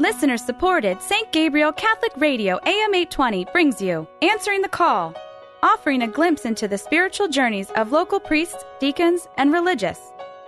Listener 0.00 0.38
supported 0.38 1.02
St. 1.02 1.30
Gabriel 1.30 1.72
Catholic 1.72 2.12
Radio 2.16 2.58
AM 2.64 2.94
820 2.94 3.44
brings 3.52 3.82
you 3.82 4.08
Answering 4.22 4.62
the 4.62 4.68
Call, 4.70 5.14
offering 5.62 6.00
a 6.00 6.08
glimpse 6.08 6.46
into 6.46 6.66
the 6.66 6.78
spiritual 6.78 7.28
journeys 7.28 7.70
of 7.72 7.92
local 7.92 8.18
priests, 8.18 8.64
deacons, 8.78 9.28
and 9.36 9.52
religious. 9.52 10.00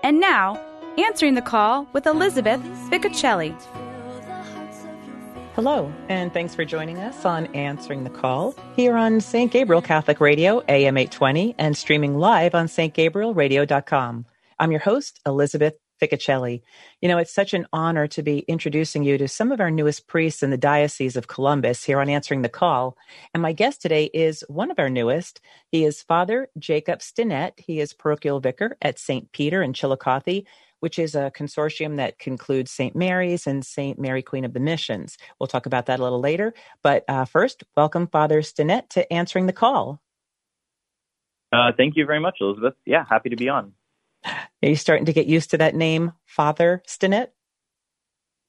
And 0.02 0.18
now, 0.18 0.58
Answering 0.96 1.34
the 1.34 1.42
Call 1.42 1.86
with 1.92 2.06
Elizabeth 2.06 2.62
Ficocelli. 2.88 3.54
Hello, 5.54 5.92
and 6.08 6.32
thanks 6.32 6.54
for 6.54 6.64
joining 6.64 6.96
us 6.96 7.26
on 7.26 7.44
Answering 7.54 8.04
the 8.04 8.10
Call 8.10 8.54
here 8.74 8.96
on 8.96 9.20
St. 9.20 9.52
Gabriel 9.52 9.82
Catholic 9.82 10.18
Radio, 10.18 10.62
AM 10.70 10.96
820, 10.96 11.56
and 11.58 11.76
streaming 11.76 12.16
live 12.16 12.54
on 12.54 12.68
stgabrielradio.com. 12.68 14.24
I'm 14.58 14.70
your 14.70 14.80
host, 14.80 15.20
Elizabeth 15.26 15.74
Ficocelli. 16.02 16.62
You 17.00 17.08
know, 17.08 17.18
it's 17.18 17.32
such 17.32 17.54
an 17.54 17.66
honor 17.72 18.08
to 18.08 18.22
be 18.22 18.40
introducing 18.40 19.04
you 19.04 19.16
to 19.18 19.28
some 19.28 19.52
of 19.52 19.60
our 19.60 19.70
newest 19.70 20.08
priests 20.08 20.42
in 20.42 20.50
the 20.50 20.56
Diocese 20.56 21.16
of 21.16 21.28
Columbus 21.28 21.84
here 21.84 22.00
on 22.00 22.08
Answering 22.08 22.42
the 22.42 22.48
Call. 22.48 22.96
And 23.32 23.42
my 23.42 23.52
guest 23.52 23.80
today 23.80 24.10
is 24.12 24.44
one 24.48 24.70
of 24.70 24.78
our 24.80 24.90
newest. 24.90 25.40
He 25.68 25.84
is 25.84 26.02
Father 26.02 26.48
Jacob 26.58 26.98
Stinnett. 26.98 27.52
He 27.58 27.78
is 27.78 27.92
parochial 27.92 28.40
vicar 28.40 28.76
at 28.82 28.98
St. 28.98 29.30
Peter 29.30 29.62
in 29.62 29.72
Chillicothe, 29.72 30.44
which 30.80 30.98
is 30.98 31.14
a 31.14 31.30
consortium 31.36 31.96
that 31.96 32.18
concludes 32.18 32.72
St. 32.72 32.96
Mary's 32.96 33.46
and 33.46 33.64
St. 33.64 33.98
Mary 33.98 34.22
Queen 34.22 34.44
of 34.44 34.52
the 34.52 34.60
Missions. 34.60 35.16
We'll 35.38 35.46
talk 35.46 35.66
about 35.66 35.86
that 35.86 36.00
a 36.00 36.02
little 36.02 36.20
later. 36.20 36.52
But 36.82 37.04
uh, 37.08 37.26
first, 37.26 37.62
welcome 37.76 38.08
Father 38.08 38.42
Stinnett 38.42 38.88
to 38.90 39.12
Answering 39.12 39.46
the 39.46 39.52
Call. 39.52 40.00
Uh, 41.52 41.70
thank 41.76 41.96
you 41.96 42.06
very 42.06 42.18
much, 42.18 42.38
Elizabeth. 42.40 42.74
Yeah, 42.84 43.04
happy 43.08 43.28
to 43.28 43.36
be 43.36 43.48
on. 43.48 43.74
Are 44.62 44.68
you 44.68 44.76
starting 44.76 45.06
to 45.06 45.12
get 45.12 45.26
used 45.26 45.50
to 45.50 45.58
that 45.58 45.74
name, 45.74 46.12
Father 46.26 46.82
Stinnett? 46.86 47.28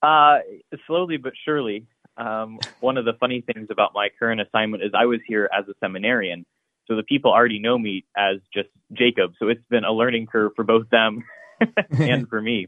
Uh, 0.01 0.39
slowly 0.85 1.17
but 1.17 1.33
surely. 1.43 1.87
Um, 2.17 2.59
one 2.81 2.97
of 2.97 3.05
the 3.05 3.13
funny 3.19 3.41
things 3.41 3.67
about 3.71 3.91
my 3.95 4.09
current 4.19 4.39
assignment 4.41 4.83
is 4.83 4.91
I 4.93 5.05
was 5.05 5.19
here 5.27 5.49
as 5.57 5.65
a 5.67 5.73
seminarian, 5.79 6.45
so 6.87 6.95
the 6.95 7.03
people 7.03 7.31
already 7.31 7.59
know 7.59 7.77
me 7.77 8.05
as 8.15 8.37
just 8.53 8.69
Jacob. 8.91 9.31
So 9.39 9.47
it's 9.47 9.65
been 9.69 9.83
a 9.83 9.91
learning 9.91 10.27
curve 10.27 10.51
for 10.55 10.63
both 10.63 10.89
them 10.89 11.23
and 11.91 12.27
for 12.27 12.41
me. 12.41 12.67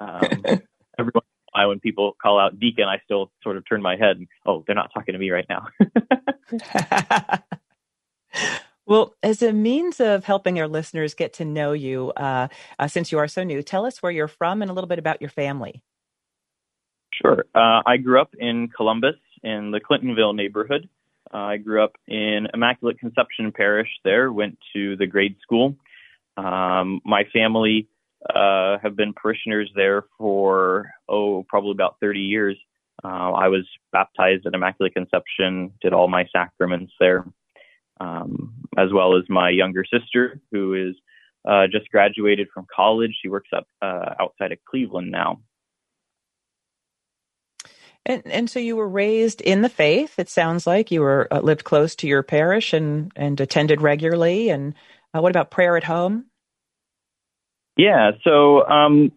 Um, 0.00 0.20
every 0.98 1.12
once 1.14 1.26
in 1.26 1.54
a 1.54 1.58
while, 1.58 1.68
when 1.68 1.80
people 1.80 2.16
call 2.20 2.38
out 2.38 2.58
deacon, 2.60 2.84
I 2.84 2.98
still 3.04 3.30
sort 3.42 3.56
of 3.56 3.66
turn 3.66 3.80
my 3.80 3.96
head 3.96 4.18
and, 4.18 4.26
oh, 4.44 4.64
they're 4.66 4.74
not 4.74 4.90
talking 4.92 5.14
to 5.14 5.18
me 5.18 5.30
right 5.30 5.46
now. 5.48 5.68
Well, 8.86 9.16
as 9.20 9.42
a 9.42 9.52
means 9.52 9.98
of 9.98 10.24
helping 10.24 10.60
our 10.60 10.68
listeners 10.68 11.14
get 11.14 11.32
to 11.34 11.44
know 11.44 11.72
you, 11.72 12.12
uh, 12.12 12.46
uh, 12.78 12.86
since 12.86 13.10
you 13.10 13.18
are 13.18 13.26
so 13.26 13.42
new, 13.42 13.60
tell 13.62 13.84
us 13.84 14.00
where 14.00 14.12
you're 14.12 14.28
from 14.28 14.62
and 14.62 14.70
a 14.70 14.74
little 14.74 14.86
bit 14.86 15.00
about 15.00 15.20
your 15.20 15.30
family. 15.30 15.82
Sure. 17.12 17.44
Uh, 17.52 17.82
I 17.84 17.96
grew 17.96 18.20
up 18.20 18.30
in 18.38 18.68
Columbus 18.68 19.16
in 19.42 19.72
the 19.72 19.80
Clintonville 19.80 20.36
neighborhood. 20.36 20.88
Uh, 21.34 21.38
I 21.38 21.56
grew 21.56 21.82
up 21.82 21.96
in 22.06 22.46
Immaculate 22.54 23.00
Conception 23.00 23.50
Parish 23.50 23.88
there, 24.04 24.32
went 24.32 24.56
to 24.74 24.96
the 24.96 25.06
grade 25.06 25.36
school. 25.42 25.74
Um, 26.36 27.00
my 27.04 27.24
family 27.32 27.88
uh, 28.32 28.78
have 28.82 28.94
been 28.94 29.12
parishioners 29.14 29.70
there 29.74 30.04
for, 30.16 30.90
oh, 31.08 31.44
probably 31.48 31.72
about 31.72 31.96
30 32.00 32.20
years. 32.20 32.56
Uh, 33.02 33.32
I 33.32 33.48
was 33.48 33.66
baptized 33.90 34.46
at 34.46 34.54
Immaculate 34.54 34.94
Conception, 34.94 35.72
did 35.80 35.92
all 35.92 36.06
my 36.06 36.26
sacraments 36.32 36.92
there 37.00 37.24
um, 38.00 38.54
as 38.76 38.92
well 38.92 39.16
as 39.16 39.24
my 39.28 39.50
younger 39.50 39.84
sister, 39.84 40.40
who 40.50 40.74
is 40.74 40.94
uh, 41.46 41.66
just 41.70 41.90
graduated 41.90 42.48
from 42.52 42.66
college. 42.74 43.16
She 43.22 43.28
works 43.28 43.50
up 43.56 43.66
uh, 43.80 44.14
outside 44.20 44.52
of 44.52 44.58
Cleveland 44.68 45.10
now. 45.10 45.40
And 48.04 48.22
and 48.26 48.48
so 48.48 48.60
you 48.60 48.76
were 48.76 48.88
raised 48.88 49.40
in 49.40 49.62
the 49.62 49.68
faith. 49.68 50.18
It 50.18 50.28
sounds 50.28 50.66
like 50.66 50.92
you 50.92 51.00
were 51.00 51.26
uh, 51.30 51.40
lived 51.40 51.64
close 51.64 51.96
to 51.96 52.06
your 52.06 52.22
parish 52.22 52.72
and 52.72 53.10
and 53.16 53.40
attended 53.40 53.82
regularly. 53.82 54.48
And 54.48 54.74
uh, 55.12 55.20
what 55.20 55.32
about 55.32 55.50
prayer 55.50 55.76
at 55.76 55.84
home? 55.84 56.26
Yeah, 57.76 58.12
so 58.22 58.66
um, 58.66 59.12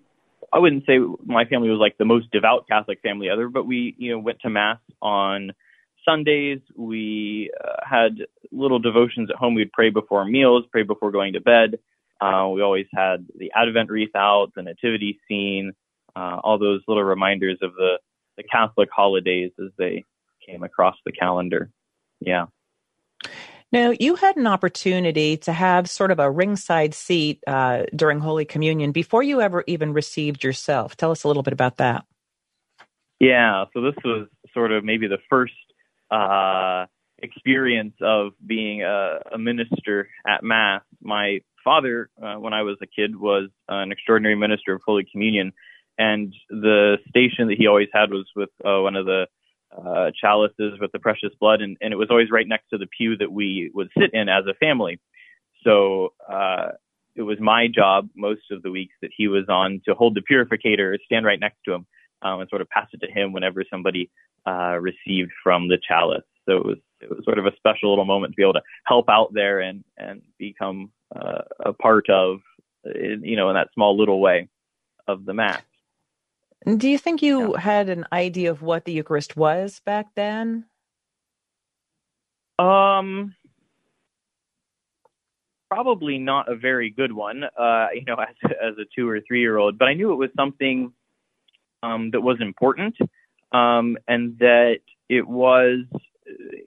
I 0.52 0.60
wouldn't 0.60 0.86
say 0.86 0.98
my 1.24 1.46
family 1.46 1.70
was 1.70 1.80
like 1.80 1.98
the 1.98 2.06
most 2.06 2.32
devout 2.32 2.68
Catholic 2.68 3.00
family 3.02 3.30
ever, 3.30 3.48
but 3.48 3.66
we 3.66 3.96
you 3.98 4.12
know 4.12 4.20
went 4.20 4.40
to 4.42 4.50
mass 4.50 4.80
on 5.02 5.52
Sundays. 6.10 6.60
We 6.76 7.52
uh, 7.64 7.86
had 7.88 8.26
little 8.52 8.80
devotions 8.80 9.30
at 9.30 9.36
home. 9.36 9.54
We'd 9.54 9.72
pray 9.72 9.90
before 9.90 10.26
meals, 10.26 10.66
pray 10.72 10.84
before 10.84 11.12
going 11.12 11.34
to 11.34 11.42
bed. 11.42 11.80
Uh, 12.20 12.50
we 12.54 12.62
always 12.62 12.88
had 12.94 13.28
the 13.36 13.52
Advent 13.56 13.90
wreath 13.90 14.16
out, 14.16 14.52
the 14.56 14.64
nativity 14.64 15.20
scene, 15.28 15.74
uh, 16.16 16.40
all 16.44 16.58
those 16.58 16.82
little 16.88 17.04
reminders 17.04 17.58
of 17.62 17.74
the, 17.76 18.00
the 18.38 18.44
Catholic 18.44 18.90
holidays 18.92 19.52
as 19.60 19.72
they 19.78 20.06
came 20.46 20.64
across 20.64 20.96
the 21.06 21.12
calendar. 21.12 21.70
Yeah. 22.20 22.48
Now, 23.72 23.94
you 23.98 24.16
had 24.16 24.36
an 24.36 24.48
opportunity 24.48 25.38
to 25.38 25.54
have 25.54 25.90
sort 25.90 26.10
of 26.12 26.20
a 26.20 26.30
ringside 26.30 26.96
seat 26.96 27.44
uh, 27.46 27.84
during 27.96 28.20
Holy 28.20 28.44
Communion 28.44 28.92
before 28.92 29.22
you 29.22 29.42
ever 29.42 29.64
even 29.68 29.94
received 29.94 30.44
yourself. 30.44 30.98
Tell 30.98 31.12
us 31.12 31.24
a 31.24 31.28
little 31.28 31.44
bit 31.44 31.54
about 31.54 31.78
that. 31.78 32.04
Yeah, 33.20 33.66
so 33.74 33.82
this 33.82 33.96
was 34.04 34.28
sort 34.54 34.72
of 34.72 34.84
maybe 34.84 35.08
the 35.08 35.20
first 35.30 35.54
uh, 36.12 36.86
experience 37.22 37.96
of 38.02 38.32
being 38.46 38.84
a, 38.84 39.20
a, 39.34 39.38
minister 39.38 40.10
at 40.28 40.44
Mass. 40.44 40.82
My 41.02 41.40
father, 41.64 42.10
uh, 42.22 42.36
when 42.36 42.54
I 42.54 42.64
was 42.64 42.78
a 42.82 42.88
kid, 42.88 43.16
was 43.16 43.50
an 43.68 43.92
extraordinary 43.92 44.36
minister 44.36 44.74
of 44.74 44.82
Holy 44.86 45.06
Communion, 45.12 45.52
and 45.98 46.34
the 46.50 46.98
station 47.10 47.48
that 47.50 47.58
he 47.58 47.68
always 47.68 47.90
had 47.94 48.12
was 48.12 48.26
with 48.36 48.50
uh, 48.66 48.80
one 48.80 48.96
of 48.96 49.06
the 49.06 49.28
uh, 49.78 50.12
chalices 50.20 50.80
with 50.80 50.92
the 50.92 51.00
precious 51.00 51.30
blood, 51.40 51.62
and, 51.62 51.78
and, 51.82 51.94
it 51.94 51.98
was 51.98 52.08
always 52.10 52.32
right 52.32 52.48
next 52.48 52.70
to 52.70 52.78
the 52.78 52.88
pew 52.88 53.16
that 53.18 53.32
we 53.32 53.70
would 53.74 53.90
sit 53.98 54.14
in 54.14 54.28
as 54.28 54.46
a 54.50 54.56
family. 54.56 55.00
So 55.64 56.14
uh, 56.28 56.70
it 57.16 57.22
was 57.22 57.38
my 57.40 57.68
job 57.68 58.10
most 58.16 58.50
of 58.52 58.64
the 58.64 58.72
weeks 58.72 58.96
that 59.02 59.12
he 59.16 59.28
was 59.28 59.46
on 59.48 59.82
to 59.86 59.94
hold 59.94 60.16
the 60.16 60.22
purificator, 60.22 60.98
stand 61.06 61.26
right 61.26 61.40
next 61.40 61.58
to 61.66 61.74
him, 61.74 61.86
um, 62.22 62.40
and 62.40 62.50
sort 62.50 62.62
of 62.62 62.70
pass 62.70 62.88
it 62.94 63.06
to 63.06 63.12
him 63.12 63.32
whenever 63.32 63.64
somebody 63.70 64.10
uh, 64.50 64.78
received 64.80 65.32
from 65.44 65.68
the 65.68 65.78
chalice. 65.88 66.24
So 66.48 66.58
it 66.58 66.66
was 66.66 66.78
it 67.02 67.10
was 67.10 67.24
sort 67.24 67.40
of 67.40 67.46
a 67.46 67.56
special 67.56 67.90
little 67.90 68.06
moment 68.06 68.34
to 68.34 68.36
be 68.36 68.44
able 68.44 68.54
to 68.54 68.64
help 68.86 69.10
out 69.10 69.34
there 69.34 69.60
and 69.60 69.84
and 69.98 70.22
become 70.38 70.92
uh, 71.16 71.42
a 71.66 71.74
part 71.74 72.10
of 72.10 72.40
you 72.84 73.36
know 73.36 73.50
in 73.50 73.56
that 73.56 73.70
small 73.74 73.98
little 73.98 74.20
way 74.20 74.50
of 75.08 75.26
the 75.26 75.34
mass. 75.34 75.62
Do 76.78 76.90
you 76.90 76.98
think 76.98 77.22
you 77.22 77.54
yeah. 77.54 77.60
had 77.60 77.90
an 77.90 78.06
idea 78.12 78.52
of 78.52 78.62
what 78.62 78.86
the 78.86 78.92
Eucharist 78.92 79.38
was 79.38 79.82
back 79.86 80.08
then? 80.16 80.66
Um, 82.58 83.36
probably 85.72 86.18
not 86.18 86.52
a 86.52 86.56
very 86.56 86.90
good 86.90 87.14
one. 87.14 87.44
Uh, 87.44 87.88
you 87.94 88.04
know, 88.06 88.16
as 88.16 88.52
as 88.62 88.74
a 88.78 88.86
two 88.96 89.08
or 89.08 89.20
three 89.28 89.42
year 89.42 89.58
old, 89.58 89.78
but 89.78 89.88
I 89.88 89.94
knew 89.94 90.12
it 90.12 90.16
was 90.16 90.32
something 90.36 90.92
um, 91.84 92.12
that 92.12 92.22
was 92.22 92.38
important 92.42 92.96
um, 93.52 93.98
and 94.08 94.38
that 94.40 94.80
it 95.10 95.28
was 95.28 95.86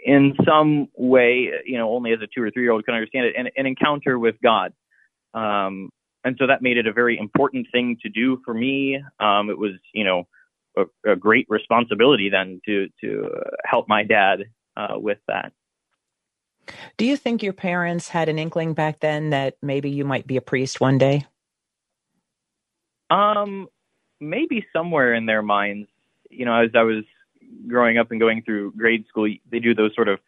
in 0.05 0.35
some 0.45 0.89
way, 0.97 1.51
you 1.65 1.79
know, 1.79 1.95
only 1.95 2.13
as 2.13 2.19
a 2.21 2.27
two 2.27 2.43
or 2.43 2.51
three 2.51 2.63
year 2.63 2.73
old 2.73 2.85
can 2.85 2.95
understand 2.95 3.27
it, 3.27 3.35
an, 3.37 3.49
an 3.57 3.67
encounter 3.67 4.19
with 4.19 4.37
God. 4.43 4.73
Um, 5.35 5.91
and 6.25 6.37
so 6.39 6.47
that 6.47 6.63
made 6.63 6.77
it 6.77 6.87
a 6.87 6.93
very 6.93 7.19
important 7.19 7.67
thing 7.73 7.97
to 8.03 8.09
do 8.09 8.41
for 8.45 8.55
me. 8.55 9.03
Um, 9.19 9.51
it 9.51 9.59
was, 9.59 9.73
you 9.93 10.05
know, 10.05 10.27
a, 10.77 11.13
a, 11.13 11.17
great 11.17 11.47
responsibility 11.49 12.31
then 12.31 12.61
to 12.67 12.89
to 13.03 13.29
help 13.65 13.89
my 13.89 14.05
dad 14.05 14.45
uh, 14.77 14.95
with 14.99 15.19
that. 15.29 15.53
Do 16.97 17.05
you 17.05 17.17
think 17.17 17.43
your 17.43 17.53
parents 17.53 18.09
had 18.09 18.29
an 18.29 18.39
inkling 18.39 18.75
back 18.75 19.01
then 19.01 19.31
that 19.31 19.57
maybe 19.63 19.91
you 19.91 20.05
might 20.05 20.27
be 20.27 20.37
a 20.37 20.41
priest 20.41 20.81
one 20.81 20.97
day? 20.97 21.27
Um, 23.11 23.69
maybe 24.21 24.65
somewhere 24.73 25.13
in 25.13 25.27
their 25.27 25.43
minds, 25.43 25.89
you 26.33 26.45
know, 26.45 26.55
as 26.55 26.71
I 26.75 26.83
was 26.83 27.05
growing 27.69 27.99
up 27.99 28.11
and 28.11 28.21
going 28.21 28.43
through 28.43 28.73
grade 28.73 29.05
school, 29.09 29.29
they 29.51 29.59
do 29.59 29.75
those 29.75 29.95
sort 29.95 30.09
of 30.09 30.19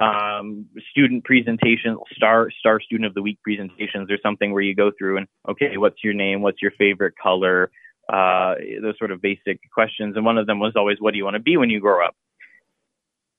um, 0.00 0.66
student 0.90 1.24
presentations, 1.24 1.98
star 2.16 2.50
star 2.58 2.80
student 2.80 3.06
of 3.06 3.14
the 3.14 3.22
week 3.22 3.38
presentations, 3.42 4.10
or 4.10 4.18
something 4.22 4.52
where 4.52 4.62
you 4.62 4.74
go 4.74 4.90
through 4.96 5.18
and 5.18 5.28
okay, 5.48 5.76
what's 5.76 6.02
your 6.02 6.14
name? 6.14 6.42
What's 6.42 6.60
your 6.60 6.72
favorite 6.72 7.14
color? 7.20 7.70
Uh, 8.12 8.54
those 8.82 8.98
sort 8.98 9.12
of 9.12 9.22
basic 9.22 9.60
questions. 9.72 10.16
And 10.16 10.24
one 10.24 10.36
of 10.36 10.46
them 10.46 10.58
was 10.58 10.74
always, 10.76 10.98
what 11.00 11.12
do 11.12 11.18
you 11.18 11.24
want 11.24 11.34
to 11.34 11.40
be 11.40 11.56
when 11.56 11.70
you 11.70 11.80
grow 11.80 12.04
up? 12.04 12.14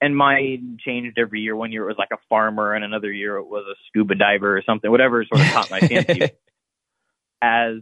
And 0.01 0.15
mine 0.15 0.77
changed 0.83 1.17
every 1.19 1.41
year. 1.41 1.55
One 1.55 1.71
year 1.71 1.83
it 1.83 1.87
was 1.87 1.97
like 1.97 2.09
a 2.11 2.17
farmer, 2.29 2.73
and 2.73 2.83
another 2.83 3.11
year 3.11 3.37
it 3.37 3.47
was 3.47 3.65
a 3.69 3.75
scuba 3.87 4.15
diver 4.15 4.57
or 4.57 4.61
something. 4.63 4.89
Whatever 4.89 5.23
sort 5.25 5.41
of 5.41 5.47
caught 5.47 5.71
my 5.71 5.79
fancy. 5.81 6.29
As 7.41 7.77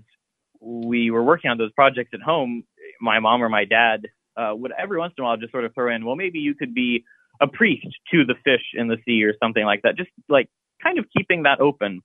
we 0.59 1.11
were 1.11 1.23
working 1.23 1.51
on 1.51 1.57
those 1.57 1.71
projects 1.71 2.11
at 2.13 2.21
home, 2.21 2.63
my 3.03 3.19
mom 3.19 3.43
or 3.43 3.49
my 3.49 3.65
dad 3.65 4.07
uh, 4.37 4.53
would 4.55 4.71
every 4.81 4.97
once 4.97 5.13
in 5.17 5.23
a 5.23 5.27
while 5.27 5.37
just 5.37 5.51
sort 5.51 5.65
of 5.65 5.73
throw 5.75 5.93
in, 5.93 6.05
well, 6.05 6.15
maybe 6.15 6.39
you 6.39 6.55
could 6.55 6.73
be 6.73 7.03
a 7.41 7.47
priest 7.47 7.85
to 8.11 8.25
the 8.25 8.35
fish 8.43 8.63
in 8.73 8.87
the 8.87 8.97
sea 9.05 9.23
or 9.23 9.33
something 9.43 9.65
like 9.65 9.81
that. 9.83 9.97
Just 9.97 10.09
like 10.29 10.49
kind 10.81 10.97
of 10.97 11.05
keeping 11.15 11.43
that 11.43 11.59
open. 11.59 12.01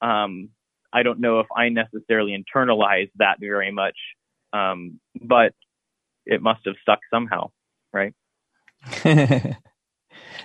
Um, 0.00 0.50
I 0.92 1.02
don't 1.02 1.20
know 1.20 1.40
if 1.40 1.46
I 1.54 1.68
necessarily 1.68 2.32
internalized 2.36 3.10
that 3.16 3.36
very 3.40 3.72
much, 3.72 3.96
um, 4.52 5.00
but 5.20 5.52
it 6.24 6.40
must 6.40 6.60
have 6.66 6.76
stuck 6.80 7.00
somehow, 7.12 7.50
right? 7.92 8.14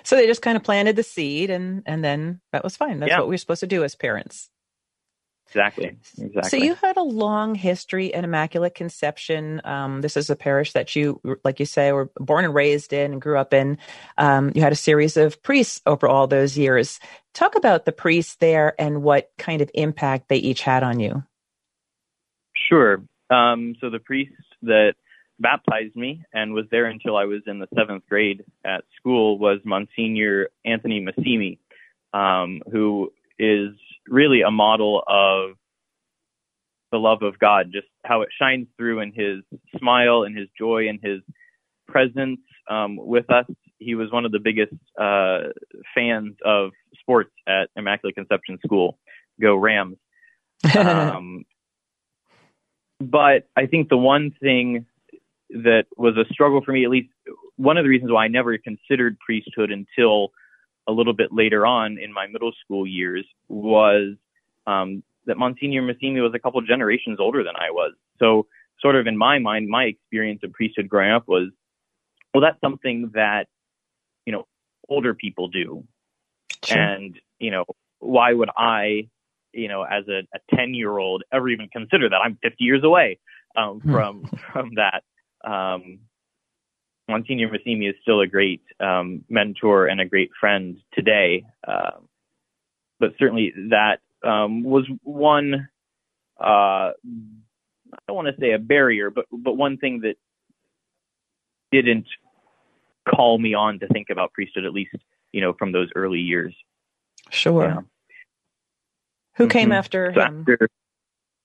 so 0.02 0.16
they 0.16 0.26
just 0.26 0.42
kind 0.42 0.56
of 0.56 0.64
planted 0.64 0.96
the 0.96 1.02
seed, 1.02 1.48
and 1.50 1.82
and 1.86 2.04
then 2.04 2.40
that 2.52 2.64
was 2.64 2.76
fine. 2.76 2.98
That's 2.98 3.10
Yeah. 3.10 3.20
what 3.20 3.28
we're 3.28 3.38
supposed 3.38 3.60
to 3.60 3.66
do 3.66 3.84
as 3.84 3.94
parents. 3.94 4.50
Exactly. 5.54 5.96
Exactly. 6.18 6.48
So 6.48 6.56
you 6.56 6.74
had 6.74 6.96
a 6.96 7.02
long 7.02 7.54
history 7.54 8.06
in 8.06 8.24
Immaculate 8.24 8.74
Conception. 8.74 9.60
Um, 9.64 10.00
this 10.00 10.16
is 10.16 10.30
a 10.30 10.36
parish 10.36 10.72
that 10.72 10.96
you, 10.96 11.20
like 11.44 11.60
you 11.60 11.66
say, 11.66 11.92
were 11.92 12.10
born 12.18 12.46
and 12.46 12.54
raised 12.54 12.94
in 12.94 13.12
and 13.12 13.20
grew 13.20 13.36
up 13.36 13.52
in. 13.52 13.76
Um, 14.16 14.52
you 14.54 14.62
had 14.62 14.72
a 14.72 14.76
series 14.76 15.18
of 15.18 15.42
priests 15.42 15.82
over 15.84 16.08
all 16.08 16.26
those 16.26 16.56
years. 16.56 17.00
Talk 17.34 17.54
about 17.54 17.84
the 17.84 17.92
priests 17.92 18.36
there 18.36 18.74
and 18.80 19.02
what 19.02 19.30
kind 19.36 19.60
of 19.60 19.70
impact 19.74 20.30
they 20.30 20.36
each 20.36 20.62
had 20.62 20.82
on 20.82 21.00
you. 21.00 21.22
Sure. 22.70 23.02
Um, 23.28 23.74
so 23.78 23.90
the 23.90 23.98
priest 23.98 24.32
that 24.62 24.94
baptized 25.38 25.96
me 25.96 26.24
and 26.32 26.54
was 26.54 26.64
there 26.70 26.86
until 26.86 27.16
I 27.16 27.24
was 27.24 27.42
in 27.46 27.58
the 27.58 27.68
seventh 27.76 28.04
grade 28.08 28.42
at 28.64 28.84
school 28.96 29.38
was 29.38 29.58
Monsignor 29.64 30.48
Anthony 30.64 31.04
Massimi, 31.04 31.58
um, 32.14 32.62
who 32.70 33.12
is 33.42 33.74
really 34.08 34.42
a 34.42 34.50
model 34.50 35.02
of 35.06 35.56
the 36.92 36.98
love 36.98 37.22
of 37.22 37.38
God, 37.38 37.70
just 37.72 37.88
how 38.04 38.22
it 38.22 38.28
shines 38.40 38.68
through 38.76 39.00
in 39.00 39.12
his 39.12 39.42
smile 39.78 40.22
and 40.22 40.36
his 40.36 40.48
joy 40.56 40.88
and 40.88 41.00
his 41.02 41.20
presence 41.88 42.40
um, 42.70 42.96
with 42.96 43.30
us. 43.30 43.46
He 43.78 43.96
was 43.96 44.12
one 44.12 44.24
of 44.24 44.30
the 44.30 44.38
biggest 44.38 44.74
uh, 45.00 45.50
fans 45.94 46.36
of 46.44 46.70
sports 47.00 47.32
at 47.48 47.68
Immaculate 47.74 48.14
Conception 48.14 48.58
School. 48.64 48.98
Go 49.40 49.56
Rams! 49.56 49.96
um, 50.78 51.44
but 53.00 53.48
I 53.56 53.66
think 53.66 53.88
the 53.88 53.96
one 53.96 54.32
thing 54.40 54.86
that 55.50 55.86
was 55.96 56.16
a 56.16 56.32
struggle 56.32 56.62
for 56.64 56.70
me, 56.72 56.84
at 56.84 56.90
least 56.90 57.08
one 57.56 57.76
of 57.76 57.84
the 57.84 57.88
reasons 57.88 58.12
why 58.12 58.24
I 58.24 58.28
never 58.28 58.56
considered 58.58 59.18
priesthood 59.18 59.72
until 59.72 60.30
a 60.88 60.92
little 60.92 61.12
bit 61.12 61.32
later 61.32 61.64
on 61.66 61.98
in 61.98 62.12
my 62.12 62.26
middle 62.26 62.52
school 62.64 62.86
years, 62.86 63.24
was 63.48 64.14
um, 64.66 65.02
that 65.26 65.36
Monsignor 65.36 65.82
Massimi 65.82 66.22
was 66.22 66.32
a 66.34 66.38
couple 66.38 66.60
generations 66.62 67.18
older 67.20 67.42
than 67.44 67.54
I 67.56 67.70
was. 67.70 67.92
So, 68.18 68.46
sort 68.80 68.96
of 68.96 69.06
in 69.06 69.16
my 69.16 69.38
mind, 69.38 69.68
my 69.68 69.84
experience 69.84 70.40
of 70.42 70.52
priesthood 70.52 70.88
growing 70.88 71.12
up 71.12 71.28
was, 71.28 71.50
well, 72.34 72.40
that's 72.40 72.60
something 72.60 73.10
that 73.14 73.46
you 74.26 74.32
know 74.32 74.46
older 74.88 75.14
people 75.14 75.48
do, 75.48 75.84
Sure. 76.64 76.78
and 76.78 77.18
you 77.38 77.50
know 77.50 77.64
why 77.98 78.32
would 78.32 78.50
I, 78.56 79.08
you 79.52 79.68
know, 79.68 79.84
as 79.84 80.04
a, 80.08 80.22
a 80.34 80.56
10 80.56 80.74
year 80.74 80.98
old 80.98 81.22
ever 81.32 81.48
even 81.48 81.68
consider 81.68 82.08
that 82.08 82.16
I'm 82.16 82.36
50 82.42 82.64
years 82.64 82.82
away 82.82 83.18
um, 83.56 83.80
Hmm. 83.80 83.92
from 83.92 84.24
from 84.52 84.70
that. 84.74 85.02
Um, 85.44 86.00
Monsignor 87.12 87.50
Massimi 87.50 87.90
is 87.90 87.94
still 88.00 88.20
a 88.20 88.26
great 88.26 88.62
um, 88.80 89.22
mentor 89.28 89.86
and 89.86 90.00
a 90.00 90.06
great 90.06 90.30
friend 90.40 90.78
today, 90.94 91.44
um, 91.68 92.08
but 92.98 93.12
certainly 93.18 93.52
that 93.70 94.00
um, 94.24 94.64
was 94.64 94.86
one. 95.02 95.68
Uh, 96.40 96.92
I 96.94 97.98
don't 98.08 98.16
want 98.16 98.28
to 98.34 98.40
say 98.40 98.52
a 98.52 98.58
barrier, 98.58 99.10
but 99.10 99.26
but 99.30 99.58
one 99.58 99.76
thing 99.76 100.00
that 100.00 100.16
didn't 101.70 102.06
call 103.06 103.38
me 103.38 103.52
on 103.52 103.78
to 103.80 103.86
think 103.88 104.08
about 104.10 104.32
priesthood, 104.32 104.64
at 104.64 104.72
least 104.72 104.96
you 105.32 105.42
know 105.42 105.52
from 105.52 105.72
those 105.72 105.90
early 105.94 106.20
years. 106.20 106.54
Sure. 107.30 107.64
Yeah. 107.64 107.80
Who 109.36 109.48
came 109.48 109.68
Mhm. 109.70 109.74
after 109.76 110.12
So 110.14 110.20
him? 110.22 110.40
after, 110.40 110.68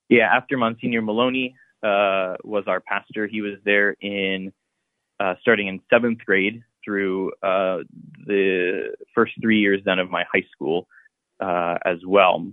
yeah, 0.10 0.34
after 0.34 0.58
Monsignor 0.58 1.02
Maloney 1.02 1.56
uh, 1.84 2.36
was 2.44 2.64
our 2.68 2.80
pastor, 2.80 3.28
he 3.28 3.42
was 3.42 3.56
there 3.66 3.96
in 4.00 4.54
uh, 5.20 5.36
starting 5.42 5.68
in 5.68 5.80
seventh 5.90 6.20
grade 6.26 6.64
through 6.84 7.32
uh, 7.44 7.80
the 8.26 8.96
first 9.14 9.34
three 9.42 9.60
years 9.60 9.82
then 9.86 10.00
of 10.00 10.10
my 10.10 10.24
high 10.32 10.46
school 10.52 10.88
uh, 11.40 11.78
as 11.86 11.98
well. 12.06 12.46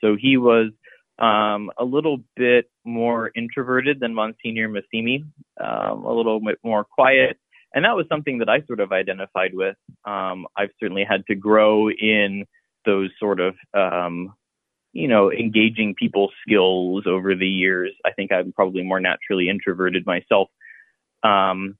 So 0.00 0.16
he 0.18 0.36
was 0.36 0.70
um, 1.18 1.70
a 1.78 1.84
little 1.84 2.18
bit 2.36 2.70
more 2.84 3.30
introverted 3.34 4.00
than 4.00 4.14
Monsignor 4.14 4.68
Massimi, 4.68 5.24
um, 5.60 6.04
a 6.04 6.12
little 6.12 6.40
bit 6.40 6.58
more 6.64 6.84
quiet. 6.84 7.38
And 7.74 7.84
that 7.84 7.96
was 7.96 8.06
something 8.08 8.38
that 8.38 8.48
I 8.48 8.62
sort 8.66 8.80
of 8.80 8.92
identified 8.92 9.54
with. 9.54 9.76
Um, 10.04 10.46
I've 10.56 10.70
certainly 10.80 11.04
had 11.08 11.24
to 11.26 11.34
grow 11.34 11.90
in 11.90 12.44
those 12.84 13.10
sort 13.18 13.40
of 13.40 13.54
um, 13.72 14.34
you 14.92 15.08
know, 15.08 15.32
engaging 15.32 15.94
people 15.94 16.30
skills 16.46 17.04
over 17.06 17.34
the 17.34 17.48
years. 17.48 17.92
I 18.04 18.12
think 18.12 18.30
I'm 18.30 18.52
probably 18.52 18.82
more 18.82 19.00
naturally 19.00 19.48
introverted 19.48 20.06
myself. 20.06 20.48
Um, 21.22 21.76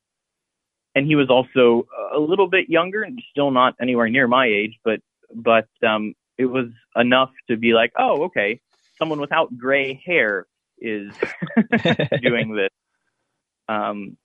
and 0.95 1.07
he 1.07 1.15
was 1.15 1.31
also 1.31 1.87
a 2.15 2.19
little 2.19 2.49
bit 2.49 2.69
younger 2.69 3.03
and 3.03 3.21
still 3.31 3.51
not 3.51 3.75
anywhere 3.81 4.09
near 4.09 4.29
my 4.29 4.47
age, 4.47 4.79
but, 4.85 5.01
but, 5.35 5.69
um, 5.87 6.15
it 6.39 6.47
was 6.47 6.69
enough 6.97 7.31
to 7.49 7.57
be 7.57 7.73
like, 7.73 7.93
oh, 7.99 8.25
okay, 8.25 8.61
someone 8.99 9.21
without 9.21 9.57
gray 9.57 10.01
hair 10.05 10.47
is 10.79 11.13
doing 12.23 12.55
this. 12.55 12.71
Um, 13.69 14.17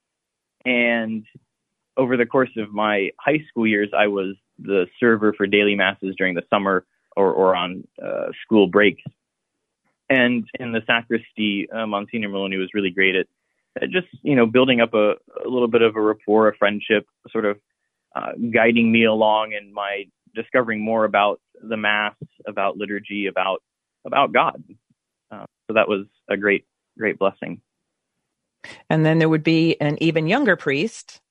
and 0.66 1.26
over 1.96 2.18
the 2.18 2.26
course 2.26 2.50
of 2.58 2.74
my 2.74 3.12
high 3.20 3.44
school 3.50 3.68
years, 3.68 3.90
I 3.98 4.08
was 4.08 4.36
the 4.60 4.88
server 5.00 5.34
for 5.34 5.48
daily 5.48 5.76
masses 5.76 6.16
during 6.18 6.36
the 6.36 6.44
summer 6.50 6.86
or, 7.16 7.32
or 7.32 7.56
on 7.56 7.88
uh, 8.04 8.28
school 8.44 8.68
breaks. 8.68 9.02
And 10.10 10.48
in 10.60 10.72
the 10.72 10.82
sacristy, 10.88 11.70
uh, 11.70 11.86
Monsignor 11.86 12.30
Maloney 12.30 12.58
was 12.58 12.70
really 12.74 12.92
great 12.92 13.16
at, 13.16 13.28
just, 13.86 14.08
you 14.24 14.36
know, 14.36 14.46
building 14.46 14.82
up 14.82 14.94
a, 14.94 15.12
a 15.46 15.48
little 15.48 15.68
bit 15.68 15.82
of 15.82 15.96
a 15.96 16.02
rapport, 16.02 16.48
a 16.48 16.56
friendship, 16.58 17.06
sort 17.32 17.46
of 17.46 17.60
uh, 18.16 18.32
guiding 18.54 18.92
me 18.92 19.06
along 19.06 19.54
in 19.54 19.74
my 19.74 20.06
discovering 20.34 20.84
more 20.84 21.06
about 21.06 21.40
the 21.62 21.78
Mass, 21.78 22.16
about 22.48 22.78
liturgy, 22.78 23.28
about 23.28 23.62
about 24.06 24.32
God. 24.32 24.64
Uh, 25.32 25.46
so 25.68 25.74
that 25.74 25.88
was 25.88 26.06
a 26.30 26.38
great, 26.38 26.66
great 26.98 27.20
blessing. 27.20 27.62
And 28.90 29.06
then 29.06 29.20
there 29.20 29.30
would 29.30 29.44
be 29.44 29.80
an 29.82 30.02
even 30.02 30.28
younger 30.28 30.56
priest. 30.56 31.22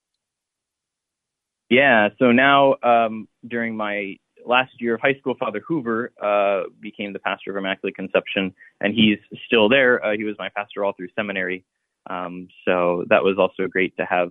Yeah. 1.69 2.11
So 2.19 2.33
now, 2.33 2.77
um, 2.83 3.29
during 3.47 3.77
my 3.77 4.17
last 4.45 4.73
year 4.81 4.95
of 4.95 5.01
high 5.01 5.15
school, 5.19 5.35
Father 5.39 5.61
Hoover 5.67 6.13
uh, 6.23 6.69
became 6.81 7.13
the 7.13 7.19
pastor 7.19 7.51
of 7.51 7.57
Immaculate 7.57 7.97
Conception, 7.97 8.55
and 8.81 8.95
he's 8.95 9.19
still 9.47 9.69
there. 9.69 10.05
Uh, 10.05 10.17
he 10.17 10.25
was 10.25 10.37
my 10.39 10.49
pastor 10.51 10.85
all 10.85 10.93
through 10.93 11.09
seminary. 11.17 11.65
Um, 12.09 12.49
so 12.67 13.05
that 13.09 13.23
was 13.23 13.37
also 13.39 13.67
great 13.69 13.97
to 13.97 14.07
have, 14.07 14.31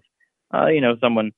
uh, 0.53 0.67
you 0.67 0.81
know, 0.81 0.95
someone 1.01 1.31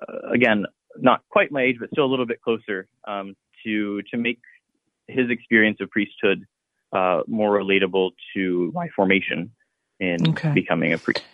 uh, 0.00 0.30
again 0.32 0.66
not 0.96 1.22
quite 1.30 1.52
my 1.52 1.62
age, 1.62 1.76
but 1.78 1.90
still 1.90 2.04
a 2.04 2.10
little 2.10 2.26
bit 2.26 2.40
closer 2.42 2.88
um, 3.06 3.34
to 3.64 4.02
to 4.10 4.16
make 4.16 4.40
his 5.06 5.30
experience 5.30 5.78
of 5.80 5.90
priesthood 5.90 6.44
uh, 6.92 7.22
more 7.26 7.58
relatable 7.58 8.10
to 8.34 8.70
my 8.74 8.88
formation 8.94 9.50
in 10.00 10.28
Okay. 10.28 10.52
becoming 10.52 10.92
a 10.92 10.98
priest. 10.98 11.24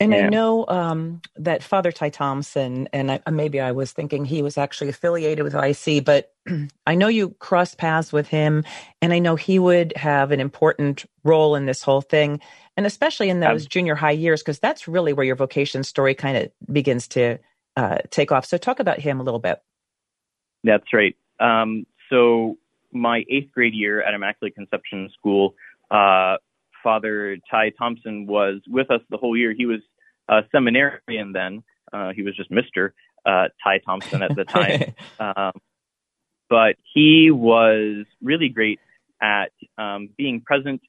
And 0.00 0.14
I 0.14 0.28
know 0.28 0.64
um, 0.68 1.20
that 1.36 1.62
Father 1.62 1.90
Ty 1.90 2.10
Thompson, 2.10 2.88
and 2.92 3.10
I, 3.10 3.20
maybe 3.30 3.60
I 3.60 3.72
was 3.72 3.90
thinking 3.90 4.24
he 4.24 4.42
was 4.42 4.56
actually 4.56 4.90
affiliated 4.90 5.44
with 5.44 5.54
IC, 5.54 6.04
but 6.04 6.32
I 6.86 6.94
know 6.94 7.08
you 7.08 7.30
crossed 7.40 7.78
paths 7.78 8.12
with 8.12 8.28
him, 8.28 8.64
and 9.02 9.12
I 9.12 9.18
know 9.18 9.34
he 9.34 9.58
would 9.58 9.96
have 9.96 10.30
an 10.30 10.38
important 10.38 11.04
role 11.24 11.56
in 11.56 11.66
this 11.66 11.82
whole 11.82 12.00
thing, 12.00 12.40
and 12.76 12.86
especially 12.86 13.28
in 13.28 13.40
those 13.40 13.66
junior 13.66 13.96
high 13.96 14.12
years, 14.12 14.40
because 14.40 14.60
that's 14.60 14.86
really 14.86 15.12
where 15.12 15.26
your 15.26 15.36
vocation 15.36 15.82
story 15.82 16.14
kind 16.14 16.36
of 16.36 16.72
begins 16.72 17.08
to 17.08 17.38
uh, 17.76 17.98
take 18.10 18.30
off. 18.30 18.46
So, 18.46 18.56
talk 18.56 18.78
about 18.78 19.00
him 19.00 19.18
a 19.18 19.24
little 19.24 19.40
bit. 19.40 19.60
That's 20.62 20.92
right. 20.92 21.16
Um, 21.40 21.86
so 22.10 22.56
my 22.92 23.24
eighth 23.28 23.52
grade 23.52 23.74
year 23.74 24.02
at 24.02 24.14
Immaculate 24.14 24.54
Conception 24.54 25.10
School, 25.18 25.54
uh, 25.90 26.36
Father 26.82 27.36
Ty 27.50 27.70
Thompson 27.78 28.26
was 28.26 28.60
with 28.68 28.90
us 28.90 29.00
the 29.10 29.16
whole 29.16 29.36
year. 29.36 29.54
He 29.56 29.66
was 29.66 29.80
a 30.28 30.42
seminarian 30.52 31.32
then. 31.32 31.62
Uh, 31.92 32.12
he 32.14 32.22
was 32.22 32.36
just 32.36 32.50
Mister 32.50 32.94
uh, 33.24 33.48
Ty 33.62 33.78
Thompson 33.84 34.22
at 34.22 34.34
the 34.34 34.44
time, 34.44 34.94
um, 35.18 35.52
but 36.48 36.76
he 36.94 37.30
was 37.30 38.04
really 38.22 38.48
great 38.48 38.80
at 39.20 39.52
um, 39.76 40.10
being 40.16 40.40
present 40.40 40.80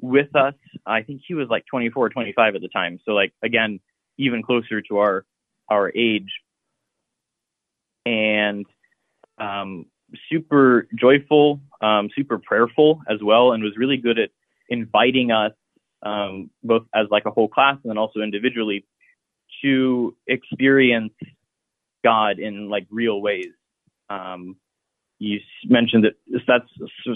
with 0.00 0.34
us. 0.36 0.54
I 0.86 1.02
think 1.02 1.22
he 1.26 1.34
was 1.34 1.48
like 1.48 1.64
24 1.70 2.06
or 2.06 2.10
25 2.10 2.54
at 2.54 2.60
the 2.60 2.68
time. 2.68 2.98
So 3.04 3.12
like 3.12 3.32
again, 3.42 3.80
even 4.18 4.42
closer 4.42 4.80
to 4.82 4.98
our 4.98 5.24
our 5.70 5.90
age, 5.94 6.30
and 8.04 8.66
um, 9.38 9.86
super 10.30 10.86
joyful, 10.94 11.60
um, 11.80 12.10
super 12.14 12.38
prayerful 12.38 13.00
as 13.08 13.18
well, 13.22 13.52
and 13.52 13.62
was 13.62 13.76
really 13.76 13.96
good 13.96 14.18
at 14.18 14.30
inviting 14.68 15.30
us, 15.30 15.52
um, 16.02 16.50
both 16.62 16.82
as 16.94 17.06
like 17.10 17.26
a 17.26 17.30
whole 17.30 17.48
class 17.48 17.76
and 17.82 17.90
then 17.90 17.98
also 17.98 18.20
individually, 18.20 18.84
to 19.62 20.16
experience 20.26 21.12
God 22.02 22.38
in 22.38 22.68
like 22.68 22.86
real 22.90 23.20
ways. 23.20 23.52
Um, 24.10 24.56
you 25.18 25.40
mentioned 25.66 26.04
that 26.04 26.14
that's 26.46 26.68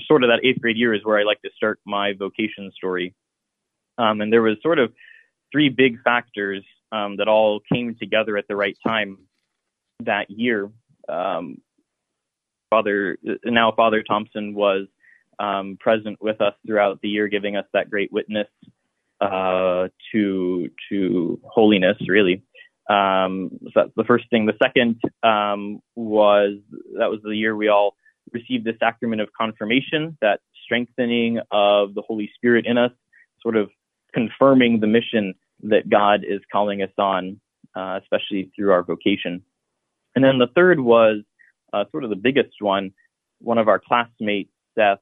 sort 0.06 0.24
of 0.24 0.30
that 0.30 0.40
eighth 0.44 0.60
grade 0.60 0.76
year 0.76 0.94
is 0.94 1.04
where 1.04 1.18
I 1.18 1.24
like 1.24 1.42
to 1.42 1.50
start 1.56 1.80
my 1.84 2.12
vocation 2.18 2.70
story. 2.74 3.14
Um, 3.98 4.20
and 4.20 4.32
there 4.32 4.42
was 4.42 4.56
sort 4.62 4.78
of 4.78 4.92
three 5.52 5.68
big 5.68 6.02
factors 6.02 6.64
um, 6.92 7.16
that 7.16 7.28
all 7.28 7.60
came 7.70 7.96
together 7.98 8.36
at 8.36 8.46
the 8.48 8.56
right 8.56 8.76
time 8.86 9.18
that 10.04 10.30
year. 10.30 10.70
Um, 11.08 11.58
Father, 12.70 13.18
now 13.44 13.72
Father 13.72 14.02
Thompson 14.02 14.54
was 14.54 14.86
um, 15.38 15.76
present 15.80 16.20
with 16.20 16.40
us 16.40 16.54
throughout 16.66 17.00
the 17.02 17.08
year, 17.08 17.28
giving 17.28 17.56
us 17.56 17.66
that 17.72 17.90
great 17.90 18.12
witness 18.12 18.48
uh, 19.20 19.88
to 20.12 20.68
to 20.88 21.40
holiness, 21.44 21.96
really. 22.06 22.42
Um, 22.88 23.50
so 23.64 23.70
that's 23.74 23.94
the 23.96 24.04
first 24.04 24.30
thing. 24.30 24.46
The 24.46 24.56
second 24.62 25.00
um, 25.22 25.80
was 25.94 26.58
that 26.98 27.10
was 27.10 27.20
the 27.22 27.36
year 27.36 27.54
we 27.54 27.68
all 27.68 27.96
received 28.32 28.64
the 28.64 28.74
sacrament 28.78 29.20
of 29.20 29.28
confirmation, 29.38 30.16
that 30.20 30.40
strengthening 30.64 31.40
of 31.50 31.94
the 31.94 32.02
Holy 32.02 32.30
Spirit 32.34 32.66
in 32.66 32.78
us, 32.78 32.92
sort 33.42 33.56
of 33.56 33.70
confirming 34.12 34.80
the 34.80 34.86
mission 34.86 35.34
that 35.62 35.88
God 35.88 36.24
is 36.28 36.40
calling 36.52 36.82
us 36.82 36.90
on, 36.98 37.40
uh, 37.74 37.98
especially 38.02 38.50
through 38.54 38.72
our 38.72 38.82
vocation. 38.82 39.42
And 40.14 40.24
then 40.24 40.38
the 40.38 40.48
third 40.54 40.80
was 40.80 41.22
uh, 41.72 41.84
sort 41.90 42.04
of 42.04 42.10
the 42.10 42.16
biggest 42.16 42.60
one. 42.60 42.92
One 43.40 43.58
of 43.58 43.68
our 43.68 43.78
classmates, 43.78 44.50
Seth 44.74 44.98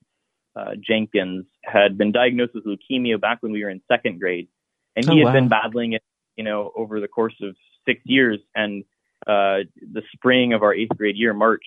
uh, 0.56 0.72
Jenkins, 0.80 1.44
had 1.62 1.98
been 1.98 2.12
diagnosed 2.12 2.54
with 2.54 2.64
leukemia 2.64 3.20
back 3.20 3.42
when 3.42 3.52
we 3.52 3.62
were 3.62 3.70
in 3.70 3.82
second 3.88 4.18
grade, 4.18 4.48
and 4.94 5.04
he 5.04 5.22
oh, 5.22 5.26
had 5.26 5.26
wow. 5.26 5.32
been 5.32 5.48
battling 5.48 5.92
it, 5.92 6.02
you 6.36 6.44
know, 6.44 6.72
over 6.74 7.00
the 7.00 7.08
course 7.08 7.34
of 7.42 7.54
six 7.86 8.00
years. 8.04 8.38
And 8.54 8.84
uh, 9.26 9.68
the 9.80 10.02
spring 10.14 10.54
of 10.54 10.62
our 10.62 10.72
eighth 10.72 10.96
grade 10.96 11.16
year, 11.16 11.34
March, 11.34 11.64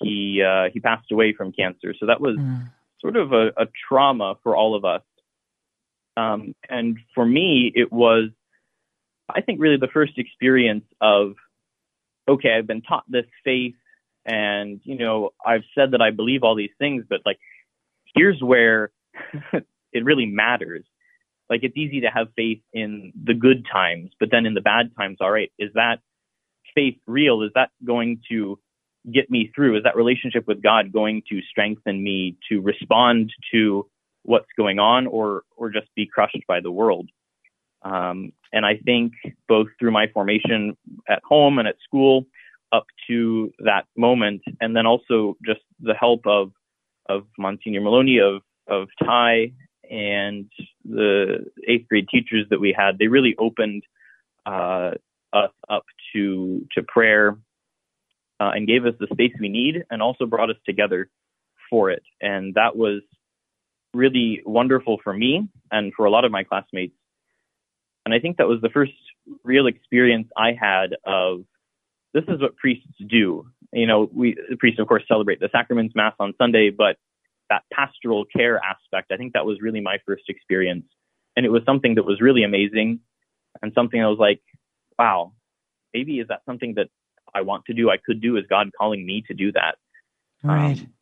he 0.00 0.42
uh, 0.46 0.70
he 0.72 0.80
passed 0.80 1.10
away 1.10 1.32
from 1.32 1.52
cancer. 1.52 1.94
So 1.98 2.06
that 2.06 2.20
was 2.20 2.36
mm. 2.36 2.70
sort 3.00 3.16
of 3.16 3.32
a, 3.32 3.48
a 3.56 3.66
trauma 3.88 4.36
for 4.42 4.56
all 4.56 4.76
of 4.76 4.84
us. 4.84 5.02
Um, 6.16 6.54
and 6.68 6.98
for 7.14 7.24
me, 7.24 7.72
it 7.74 7.90
was, 7.92 8.30
I 9.28 9.40
think, 9.40 9.60
really 9.60 9.76
the 9.76 9.88
first 9.88 10.18
experience 10.18 10.84
of, 11.00 11.34
okay, 12.28 12.52
I've 12.56 12.66
been 12.66 12.82
taught 12.82 13.04
this 13.08 13.26
faith, 13.44 13.74
and 14.26 14.80
you 14.84 14.96
know, 14.96 15.30
I've 15.44 15.64
said 15.74 15.92
that 15.92 16.02
I 16.02 16.10
believe 16.10 16.42
all 16.42 16.54
these 16.54 16.70
things, 16.78 17.04
but 17.08 17.20
like, 17.24 17.38
here's 18.14 18.40
where 18.42 18.90
it 19.92 20.04
really 20.04 20.26
matters. 20.26 20.84
Like, 21.48 21.60
it's 21.64 21.76
easy 21.76 22.02
to 22.02 22.08
have 22.08 22.28
faith 22.36 22.60
in 22.72 23.12
the 23.20 23.34
good 23.34 23.66
times, 23.70 24.10
but 24.20 24.30
then 24.30 24.46
in 24.46 24.54
the 24.54 24.60
bad 24.60 24.92
times, 24.96 25.18
all 25.20 25.30
right, 25.30 25.50
is 25.58 25.70
that 25.74 25.98
faith 26.74 26.96
real? 27.06 27.42
Is 27.42 27.50
that 27.54 27.70
going 27.84 28.20
to 28.30 28.58
get 29.12 29.30
me 29.30 29.50
through? 29.54 29.76
Is 29.76 29.84
that 29.84 29.96
relationship 29.96 30.46
with 30.46 30.62
God 30.62 30.92
going 30.92 31.22
to 31.30 31.40
strengthen 31.42 32.02
me 32.02 32.36
to 32.48 32.60
respond 32.60 33.32
to 33.52 33.88
what's 34.22 34.48
going 34.56 34.78
on 34.78 35.06
or 35.06 35.42
or 35.56 35.70
just 35.70 35.86
be 35.96 36.06
crushed 36.06 36.46
by 36.46 36.60
the 36.60 36.70
world? 36.70 37.08
Um, 37.82 38.32
and 38.52 38.66
I 38.66 38.76
think 38.76 39.12
both 39.48 39.68
through 39.78 39.92
my 39.92 40.06
formation 40.12 40.76
at 41.08 41.22
home 41.24 41.58
and 41.58 41.66
at 41.66 41.76
school 41.82 42.26
up 42.72 42.86
to 43.08 43.52
that 43.60 43.86
moment, 43.96 44.42
and 44.60 44.76
then 44.76 44.86
also 44.86 45.36
just 45.44 45.60
the 45.80 45.94
help 45.94 46.26
of 46.26 46.52
of 47.08 47.26
Monsignor 47.38 47.80
Maloney, 47.80 48.18
of 48.18 48.42
of 48.68 48.88
Ty, 49.02 49.52
and 49.90 50.50
the 50.84 51.46
eighth 51.66 51.88
grade 51.88 52.08
teachers 52.08 52.46
that 52.50 52.60
we 52.60 52.74
had, 52.76 52.98
they 52.98 53.08
really 53.08 53.34
opened 53.38 53.82
uh, 54.46 54.92
us 55.32 55.50
up 55.68 55.84
to 56.12 56.66
to 56.72 56.82
prayer 56.82 57.36
uh, 58.40 58.50
and 58.54 58.66
gave 58.66 58.86
us 58.86 58.94
the 58.98 59.08
space 59.12 59.32
we 59.40 59.48
need 59.48 59.84
and 59.90 60.00
also 60.00 60.26
brought 60.26 60.50
us 60.50 60.56
together 60.64 61.08
for 61.68 61.90
it. 61.90 62.02
And 62.20 62.54
that 62.54 62.76
was 62.76 63.02
really 63.92 64.40
wonderful 64.44 64.98
for 65.02 65.12
me 65.12 65.48
and 65.70 65.92
for 65.94 66.06
a 66.06 66.10
lot 66.10 66.24
of 66.24 66.32
my 66.32 66.44
classmates. 66.44 66.94
And 68.04 68.14
I 68.14 68.18
think 68.18 68.38
that 68.38 68.48
was 68.48 68.60
the 68.62 68.70
first 68.70 68.92
real 69.44 69.66
experience 69.66 70.28
I 70.36 70.52
had 70.58 70.96
of 71.04 71.44
this 72.14 72.24
is 72.28 72.40
what 72.40 72.56
priests 72.56 72.88
do. 73.08 73.46
You 73.72 73.86
know, 73.86 74.10
we 74.12 74.36
the 74.48 74.56
priests 74.56 74.80
of 74.80 74.88
course 74.88 75.04
celebrate 75.06 75.40
the 75.40 75.48
sacraments 75.52 75.94
mass 75.94 76.14
on 76.18 76.34
Sunday, 76.38 76.70
but 76.70 76.96
that 77.48 77.62
pastoral 77.72 78.24
care 78.24 78.58
aspect, 78.58 79.12
I 79.12 79.16
think 79.16 79.32
that 79.34 79.44
was 79.44 79.58
really 79.60 79.80
my 79.80 79.98
first 80.06 80.24
experience. 80.28 80.86
And 81.36 81.44
it 81.46 81.50
was 81.50 81.62
something 81.66 81.96
that 81.96 82.04
was 82.04 82.20
really 82.20 82.42
amazing 82.42 83.00
and 83.62 83.72
something 83.74 84.02
I 84.02 84.08
was 84.08 84.18
like, 84.18 84.40
wow, 84.98 85.32
maybe 85.92 86.18
is 86.18 86.28
that 86.28 86.42
something 86.46 86.74
that 86.74 86.88
I 87.34 87.42
want 87.42 87.64
to 87.66 87.74
do, 87.74 87.90
I 87.90 87.96
could 87.96 88.20
do. 88.20 88.36
Is 88.36 88.44
God 88.48 88.70
calling 88.76 89.04
me 89.04 89.22
to 89.28 89.34
do 89.34 89.52
that? 89.52 89.76
Right. 90.42 90.78
Um, 90.78 90.92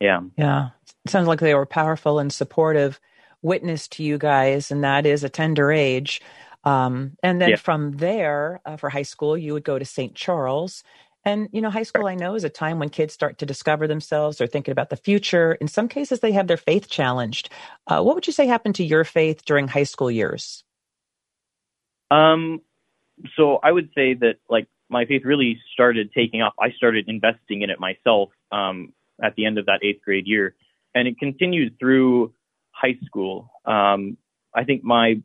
yeah. 0.00 0.20
Yeah. 0.36 0.68
It 1.04 1.10
sounds 1.10 1.28
like 1.28 1.40
they 1.40 1.54
were 1.54 1.66
powerful 1.66 2.18
and 2.18 2.32
supportive 2.32 3.00
witness 3.42 3.88
to 3.88 4.02
you 4.02 4.18
guys, 4.18 4.70
and 4.70 4.82
that 4.84 5.06
is 5.06 5.24
a 5.24 5.28
tender 5.28 5.70
age. 5.70 6.20
Um, 6.64 7.16
and 7.22 7.40
then 7.40 7.50
yeah. 7.50 7.56
from 7.56 7.92
there, 7.92 8.60
uh, 8.64 8.76
for 8.76 8.90
high 8.90 9.02
school, 9.02 9.36
you 9.36 9.52
would 9.52 9.64
go 9.64 9.78
to 9.78 9.84
St. 9.84 10.14
Charles. 10.14 10.82
And, 11.24 11.48
you 11.52 11.60
know, 11.60 11.70
high 11.70 11.82
school, 11.82 12.06
I 12.06 12.14
know, 12.14 12.34
is 12.34 12.44
a 12.44 12.48
time 12.48 12.78
when 12.78 12.88
kids 12.88 13.12
start 13.12 13.38
to 13.38 13.46
discover 13.46 13.86
themselves. 13.86 14.38
They're 14.38 14.46
thinking 14.46 14.72
about 14.72 14.88
the 14.88 14.96
future. 14.96 15.54
In 15.54 15.68
some 15.68 15.88
cases, 15.88 16.20
they 16.20 16.32
have 16.32 16.46
their 16.46 16.56
faith 16.56 16.88
challenged. 16.88 17.50
Uh, 17.86 18.02
what 18.02 18.14
would 18.14 18.26
you 18.26 18.32
say 18.32 18.46
happened 18.46 18.76
to 18.76 18.84
your 18.84 19.04
faith 19.04 19.44
during 19.44 19.68
high 19.68 19.84
school 19.84 20.10
years? 20.10 20.64
Um, 22.10 22.62
so 23.36 23.56
I 23.62 23.72
would 23.72 23.90
say 23.94 24.14
that, 24.14 24.36
like, 24.48 24.68
my 24.88 25.04
faith 25.04 25.22
really 25.24 25.60
started 25.72 26.12
taking 26.14 26.40
off. 26.40 26.54
I 26.58 26.70
started 26.70 27.08
investing 27.08 27.62
in 27.62 27.70
it 27.70 27.78
myself 27.78 28.30
um, 28.50 28.92
at 29.22 29.34
the 29.34 29.44
end 29.44 29.58
of 29.58 29.66
that 29.66 29.80
eighth 29.82 30.02
grade 30.02 30.26
year, 30.26 30.54
and 30.94 31.06
it 31.06 31.18
continued 31.18 31.78
through 31.78 32.32
high 32.70 32.96
school. 33.04 33.50
Um, 33.66 34.16
I 34.54 34.64
think 34.64 34.82
my 34.84 35.20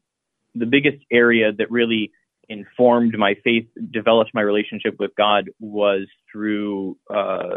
the 0.56 0.66
biggest 0.66 0.98
area 1.12 1.52
that 1.52 1.72
really 1.72 2.12
informed 2.50 3.18
my 3.18 3.36
faith, 3.44 3.68
developed 3.92 4.32
my 4.34 4.42
relationship 4.42 4.96
with 5.00 5.12
God, 5.18 5.50
was 5.60 6.08
through 6.32 6.98
uh, 7.10 7.50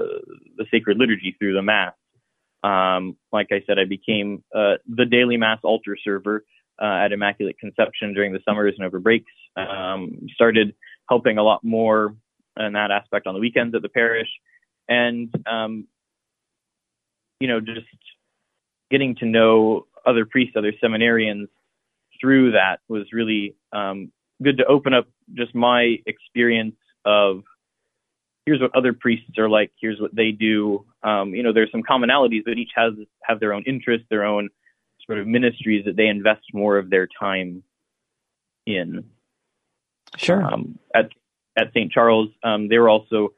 the 0.57 0.67
sacred 0.71 0.99
liturgy, 0.99 1.35
through 1.39 1.55
the 1.55 1.63
Mass. 1.63 1.95
Um, 2.63 3.17
like 3.33 3.49
I 3.53 3.63
said, 3.67 3.79
I 3.79 3.85
became 3.85 4.43
uh, 4.55 4.75
the 4.89 5.05
daily 5.05 5.37
Mass 5.37 5.59
altar 5.63 5.97
server 6.03 6.45
uh, 6.81 7.05
at 7.05 7.13
Immaculate 7.13 7.59
Conception 7.59 8.15
during 8.15 8.33
the 8.33 8.41
summers 8.47 8.75
and 8.77 8.87
over 8.87 9.01
breaks. 9.01 9.31
Um, 9.57 10.27
started 10.35 10.75
helping 11.09 11.39
a 11.39 11.43
lot 11.43 11.65
more 11.65 12.15
in 12.59 12.73
that 12.73 12.91
aspect 12.91 13.27
on 13.27 13.35
the 13.35 13.41
weekends 13.41 13.75
at 13.75 13.83
the 13.83 13.89
parish, 13.89 14.29
and 14.89 15.33
um, 15.47 15.87
you 17.41 17.49
know, 17.49 17.61
just 17.61 17.87
getting 18.91 19.17
to 19.17 19.27
know 19.27 19.87
other 20.05 20.25
priests, 20.25 20.55
other 20.57 20.73
seminarians 20.83 21.49
through 22.21 22.53
that 22.53 22.79
was 22.89 23.05
really 23.13 23.55
um, 23.73 24.11
good 24.43 24.59
to 24.59 24.67
open 24.67 24.95
up 24.95 25.07
just 25.35 25.55
my 25.55 25.97
experience 26.07 26.77
of 27.05 27.43
here's 28.45 28.61
what 28.61 28.75
other 28.77 28.93
priests 28.93 29.39
are 29.39 29.49
like, 29.49 29.73
here's 29.81 30.01
what 30.01 30.15
they 30.15 30.31
do. 30.31 30.85
Um, 31.03 31.35
you 31.35 31.43
know, 31.43 31.53
there's 31.53 31.71
some 31.73 31.83
commonalities, 31.83 32.45
but 32.45 32.59
each 32.59 32.71
has 32.75 32.93
have 33.23 33.41
their 33.41 33.53
own 33.53 33.65
interests, 33.67 34.07
their 34.09 34.25
own 34.25 34.49
sort 35.07 35.19
of 35.19 35.27
ministries 35.27 35.85
that 35.85 35.97
they 35.97 36.07
invest 36.07 36.43
more 36.53 36.79
of 36.79 36.91
their 36.91 37.09
time 37.19 37.63
in. 38.67 39.05
Sure. 40.17 40.43
Um, 40.43 40.79
at 40.95 41.11
at 41.57 41.69
St. 41.71 41.91
Charles, 41.91 42.29
um, 42.43 42.69
they 42.69 42.79
were 42.79 42.89
also 42.89 43.31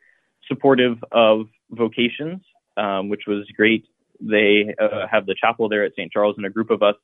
supportive 0.46 1.02
of 1.12 1.46
vocations, 1.70 2.40
um, 2.76 3.08
which 3.08 3.22
was 3.26 3.46
great. 3.56 3.84
They 4.20 4.74
uh, 4.80 5.06
have 5.10 5.26
the 5.26 5.36
chapel 5.40 5.68
there 5.68 5.84
at 5.84 5.92
St. 5.92 6.10
Charles, 6.10 6.36
and 6.36 6.46
a 6.46 6.50
group 6.50 6.70
of 6.70 6.82
us 6.82 6.96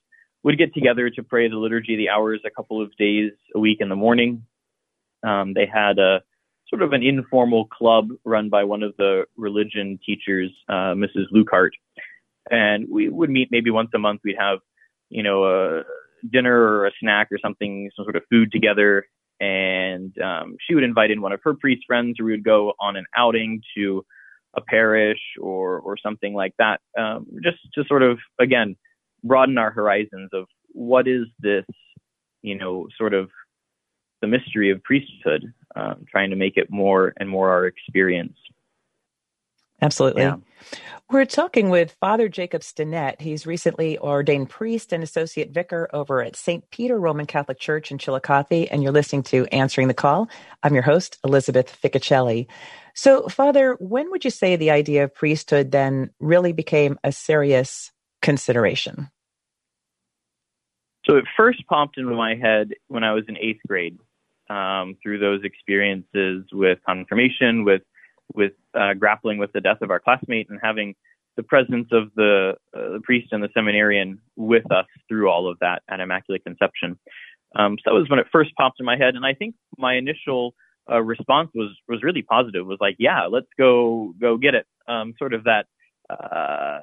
would 0.44 0.58
get 0.58 0.74
together 0.74 1.10
to 1.10 1.22
pray 1.22 1.48
the 1.48 1.56
liturgy 1.56 1.96
the 1.96 2.10
hours 2.10 2.40
a 2.46 2.50
couple 2.50 2.80
of 2.80 2.94
days 2.96 3.32
a 3.54 3.58
week 3.58 3.78
in 3.80 3.88
the 3.88 3.96
morning. 3.96 4.44
Um, 5.26 5.54
they 5.54 5.66
had 5.66 5.98
a 5.98 6.20
sort 6.68 6.82
of 6.82 6.92
an 6.92 7.02
informal 7.02 7.66
club 7.66 8.10
run 8.24 8.50
by 8.50 8.64
one 8.64 8.82
of 8.82 8.94
the 8.98 9.24
religion 9.36 9.98
teachers, 10.04 10.50
uh, 10.68 10.94
Mrs. 10.94 11.26
Lucart, 11.34 11.70
and 12.50 12.86
we 12.90 13.08
would 13.08 13.30
meet 13.30 13.48
maybe 13.50 13.70
once 13.70 13.88
a 13.94 13.98
month. 13.98 14.20
We'd 14.22 14.36
have, 14.38 14.58
you 15.08 15.22
know, 15.22 15.44
a 15.44 15.82
dinner 16.30 16.54
or 16.54 16.86
a 16.86 16.92
snack 17.00 17.28
or 17.32 17.38
something, 17.38 17.90
some 17.96 18.04
sort 18.04 18.16
of 18.16 18.22
food 18.30 18.52
together, 18.52 19.06
and 19.40 20.14
um, 20.22 20.56
she 20.66 20.74
would 20.74 20.84
invite 20.84 21.10
in 21.10 21.22
one 21.22 21.32
of 21.32 21.40
her 21.44 21.54
priest 21.54 21.84
friends, 21.86 22.20
or 22.20 22.26
we 22.26 22.32
would 22.32 22.44
go 22.44 22.74
on 22.80 22.96
an 22.96 23.06
outing 23.16 23.62
to 23.76 24.04
a 24.56 24.60
parish 24.60 25.20
or 25.40 25.80
or 25.80 25.96
something 25.96 26.34
like 26.34 26.52
that, 26.58 26.80
um, 26.98 27.26
just 27.42 27.58
to 27.74 27.84
sort 27.88 28.02
of 28.02 28.18
again 28.38 28.76
broaden 29.24 29.58
our 29.58 29.72
horizons 29.72 30.30
of 30.32 30.46
what 30.72 31.08
is 31.08 31.26
this, 31.40 31.64
you 32.42 32.56
know, 32.56 32.86
sort 32.96 33.14
of 33.14 33.30
the 34.20 34.28
mystery 34.28 34.70
of 34.70 34.82
priesthood, 34.84 35.52
um, 35.74 36.04
trying 36.10 36.30
to 36.30 36.36
make 36.36 36.56
it 36.56 36.70
more 36.70 37.12
and 37.18 37.28
more 37.28 37.50
our 37.50 37.66
experience. 37.66 38.36
Absolutely. 39.82 40.22
Yeah. 40.22 40.36
We're 41.10 41.26
talking 41.26 41.68
with 41.68 41.92
Father 42.00 42.28
Jacob 42.28 42.62
Stinnett. 42.62 43.20
He's 43.20 43.46
recently 43.46 43.98
ordained 43.98 44.48
priest 44.48 44.92
and 44.92 45.02
associate 45.02 45.50
vicar 45.50 45.90
over 45.92 46.22
at 46.22 46.36
St. 46.36 46.68
Peter 46.70 46.98
Roman 46.98 47.26
Catholic 47.26 47.58
Church 47.58 47.90
in 47.90 47.98
Chillicothe, 47.98 48.68
and 48.70 48.82
you're 48.82 48.92
listening 48.92 49.24
to 49.24 49.44
Answering 49.46 49.88
the 49.88 49.94
Call. 49.94 50.28
I'm 50.62 50.72
your 50.72 50.82
host, 50.82 51.18
Elizabeth 51.24 51.78
Ficocelli. 51.82 52.46
So, 52.94 53.28
Father, 53.28 53.76
when 53.80 54.10
would 54.10 54.24
you 54.24 54.30
say 54.30 54.56
the 54.56 54.70
idea 54.70 55.04
of 55.04 55.14
priesthood 55.14 55.70
then 55.72 56.10
really 56.18 56.52
became 56.52 56.98
a 57.04 57.12
serious 57.12 57.92
consideration? 58.22 59.10
So 61.08 61.16
it 61.16 61.24
first 61.36 61.66
popped 61.66 61.98
into 61.98 62.14
my 62.14 62.34
head 62.34 62.70
when 62.88 63.04
I 63.04 63.12
was 63.12 63.24
in 63.28 63.36
eighth 63.36 63.60
grade, 63.66 63.98
um, 64.48 64.96
through 65.02 65.18
those 65.18 65.40
experiences 65.44 66.44
with 66.52 66.78
confirmation, 66.86 67.64
with 67.64 67.82
with 68.32 68.52
uh, 68.74 68.94
grappling 68.94 69.38
with 69.38 69.52
the 69.52 69.60
death 69.60 69.82
of 69.82 69.90
our 69.90 70.00
classmate, 70.00 70.48
and 70.48 70.58
having 70.62 70.94
the 71.36 71.42
presence 71.42 71.88
of 71.92 72.10
the, 72.14 72.54
uh, 72.74 72.92
the 72.92 73.00
priest 73.02 73.28
and 73.32 73.42
the 73.42 73.48
seminarian 73.54 74.18
with 74.36 74.70
us 74.70 74.86
through 75.08 75.28
all 75.28 75.50
of 75.50 75.58
that 75.60 75.82
at 75.90 76.00
Immaculate 76.00 76.44
Conception. 76.44 76.98
Um, 77.56 77.76
so 77.78 77.90
that 77.90 77.94
was 77.94 78.08
when 78.08 78.18
it 78.18 78.26
first 78.32 78.54
popped 78.56 78.80
in 78.80 78.86
my 78.86 78.96
head, 78.96 79.14
and 79.14 79.26
I 79.26 79.34
think 79.34 79.54
my 79.78 79.94
initial 79.94 80.54
uh, 80.90 81.00
response 81.00 81.50
was 81.54 81.70
was 81.88 82.02
really 82.02 82.22
positive. 82.22 82.66
Was 82.66 82.78
like, 82.80 82.96
yeah, 82.98 83.26
let's 83.26 83.46
go 83.58 84.14
go 84.20 84.36
get 84.36 84.54
it. 84.54 84.66
Um, 84.88 85.14
sort 85.18 85.34
of 85.34 85.44
that 85.44 85.66
uh, 86.10 86.80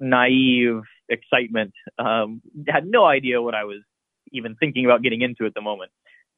naive 0.00 0.82
excitement. 1.08 1.72
Um, 1.98 2.42
had 2.68 2.86
no 2.86 3.04
idea 3.04 3.40
what 3.40 3.54
I 3.54 3.64
was 3.64 3.78
even 4.32 4.54
thinking 4.56 4.84
about 4.84 5.02
getting 5.02 5.22
into 5.22 5.46
at 5.46 5.54
the 5.54 5.60
moment. 5.60 5.90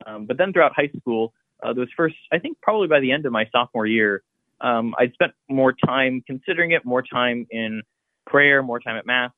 Um, 0.07 0.27
but 0.27 0.39
then 0.39 0.53
throughout 0.53 0.73
high 0.75 0.91
school, 0.97 1.33
uh, 1.63 1.73
those 1.73 1.89
first, 1.97 2.17
I 2.33 2.39
think 2.39 2.59
probably 2.63 2.89
by 2.89 3.01
the 3.01 3.13
end 3.13 3.27
of 3.27 3.33
my 3.33 3.47
sophomore 3.53 3.87
year, 3.87 4.23
um, 4.61 4.95
I'd 4.99 5.13
spent 5.13 5.33
more 5.49 5.73
time 5.73 6.23
considering 6.27 6.73
it, 6.73 6.85
more 6.85 7.03
time 7.03 7.47
in 7.51 7.83
prayer, 8.27 8.63
more 8.63 8.81
time 8.81 8.97
at 8.97 9.07
mass. 9.07 9.33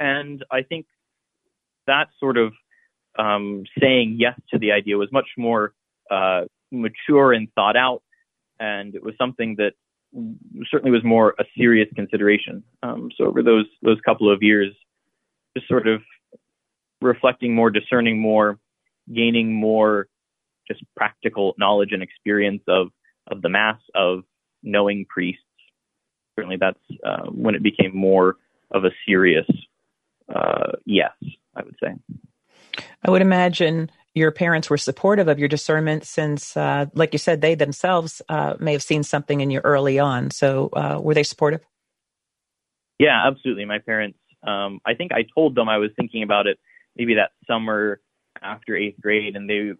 And 0.00 0.44
I 0.50 0.62
think 0.62 0.86
that 1.86 2.08
sort 2.18 2.36
of 2.36 2.52
um, 3.18 3.64
saying 3.80 4.16
yes 4.18 4.38
to 4.52 4.58
the 4.58 4.72
idea 4.72 4.96
was 4.96 5.10
much 5.12 5.28
more 5.38 5.72
uh, 6.10 6.42
mature 6.70 7.32
and 7.32 7.48
thought 7.54 7.76
out. 7.76 8.02
And 8.58 8.94
it 8.94 9.02
was 9.02 9.14
something 9.18 9.56
that 9.56 9.72
certainly 10.70 10.90
was 10.90 11.04
more 11.04 11.34
a 11.38 11.44
serious 11.56 11.88
consideration. 11.94 12.62
Um, 12.82 13.10
so 13.16 13.26
over 13.26 13.42
those 13.42 13.66
those 13.82 14.00
couple 14.04 14.32
of 14.32 14.42
years, 14.42 14.72
just 15.56 15.68
sort 15.68 15.86
of 15.86 16.02
reflecting 17.00 17.54
more, 17.54 17.70
discerning 17.70 18.18
more, 18.18 18.58
gaining 19.12 19.54
more 19.54 20.08
just 20.68 20.82
practical 20.96 21.54
knowledge 21.58 21.92
and 21.92 22.02
experience 22.02 22.62
of 22.68 22.88
of 23.28 23.42
the 23.42 23.48
mass 23.48 23.78
of 23.94 24.24
knowing 24.62 25.06
priests. 25.08 25.42
Certainly, 26.36 26.58
that's 26.60 26.78
uh, 27.04 27.26
when 27.30 27.54
it 27.54 27.62
became 27.62 27.96
more 27.96 28.36
of 28.72 28.84
a 28.84 28.90
serious 29.06 29.46
uh, 30.34 30.72
yes, 30.84 31.12
I 31.54 31.62
would 31.62 31.76
say. 31.82 31.94
I 33.04 33.10
would 33.10 33.22
imagine 33.22 33.90
your 34.16 34.32
parents 34.32 34.70
were 34.70 34.78
supportive 34.78 35.28
of 35.28 35.38
your 35.38 35.46
discernment 35.46 36.04
since, 36.04 36.56
uh, 36.56 36.86
like 36.94 37.12
you 37.12 37.18
said, 37.18 37.42
they 37.42 37.54
themselves 37.54 38.22
uh, 38.30 38.54
may 38.58 38.72
have 38.72 38.82
seen 38.82 39.02
something 39.02 39.42
in 39.42 39.50
you 39.50 39.60
early 39.62 39.98
on. 39.98 40.30
So, 40.30 40.70
uh, 40.72 40.98
were 41.02 41.12
they 41.12 41.22
supportive? 41.22 41.60
Yeah, 42.98 43.26
absolutely. 43.26 43.66
My 43.66 43.78
parents, 43.78 44.18
um, 44.42 44.80
I 44.86 44.94
think 44.94 45.12
I 45.12 45.26
told 45.34 45.54
them 45.54 45.68
I 45.68 45.76
was 45.76 45.90
thinking 45.96 46.22
about 46.22 46.46
it 46.46 46.58
maybe 46.96 47.16
that 47.16 47.32
summer 47.46 48.00
after 48.40 48.74
eighth 48.74 48.98
grade, 48.98 49.36
and 49.36 49.50
they, 49.50 49.72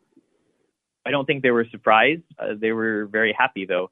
I 1.06 1.10
don't 1.10 1.24
think 1.24 1.42
they 1.42 1.50
were 1.50 1.66
surprised. 1.70 2.24
Uh, 2.38 2.54
they 2.60 2.72
were 2.72 3.06
very 3.06 3.32
happy 3.32 3.64
though. 3.64 3.90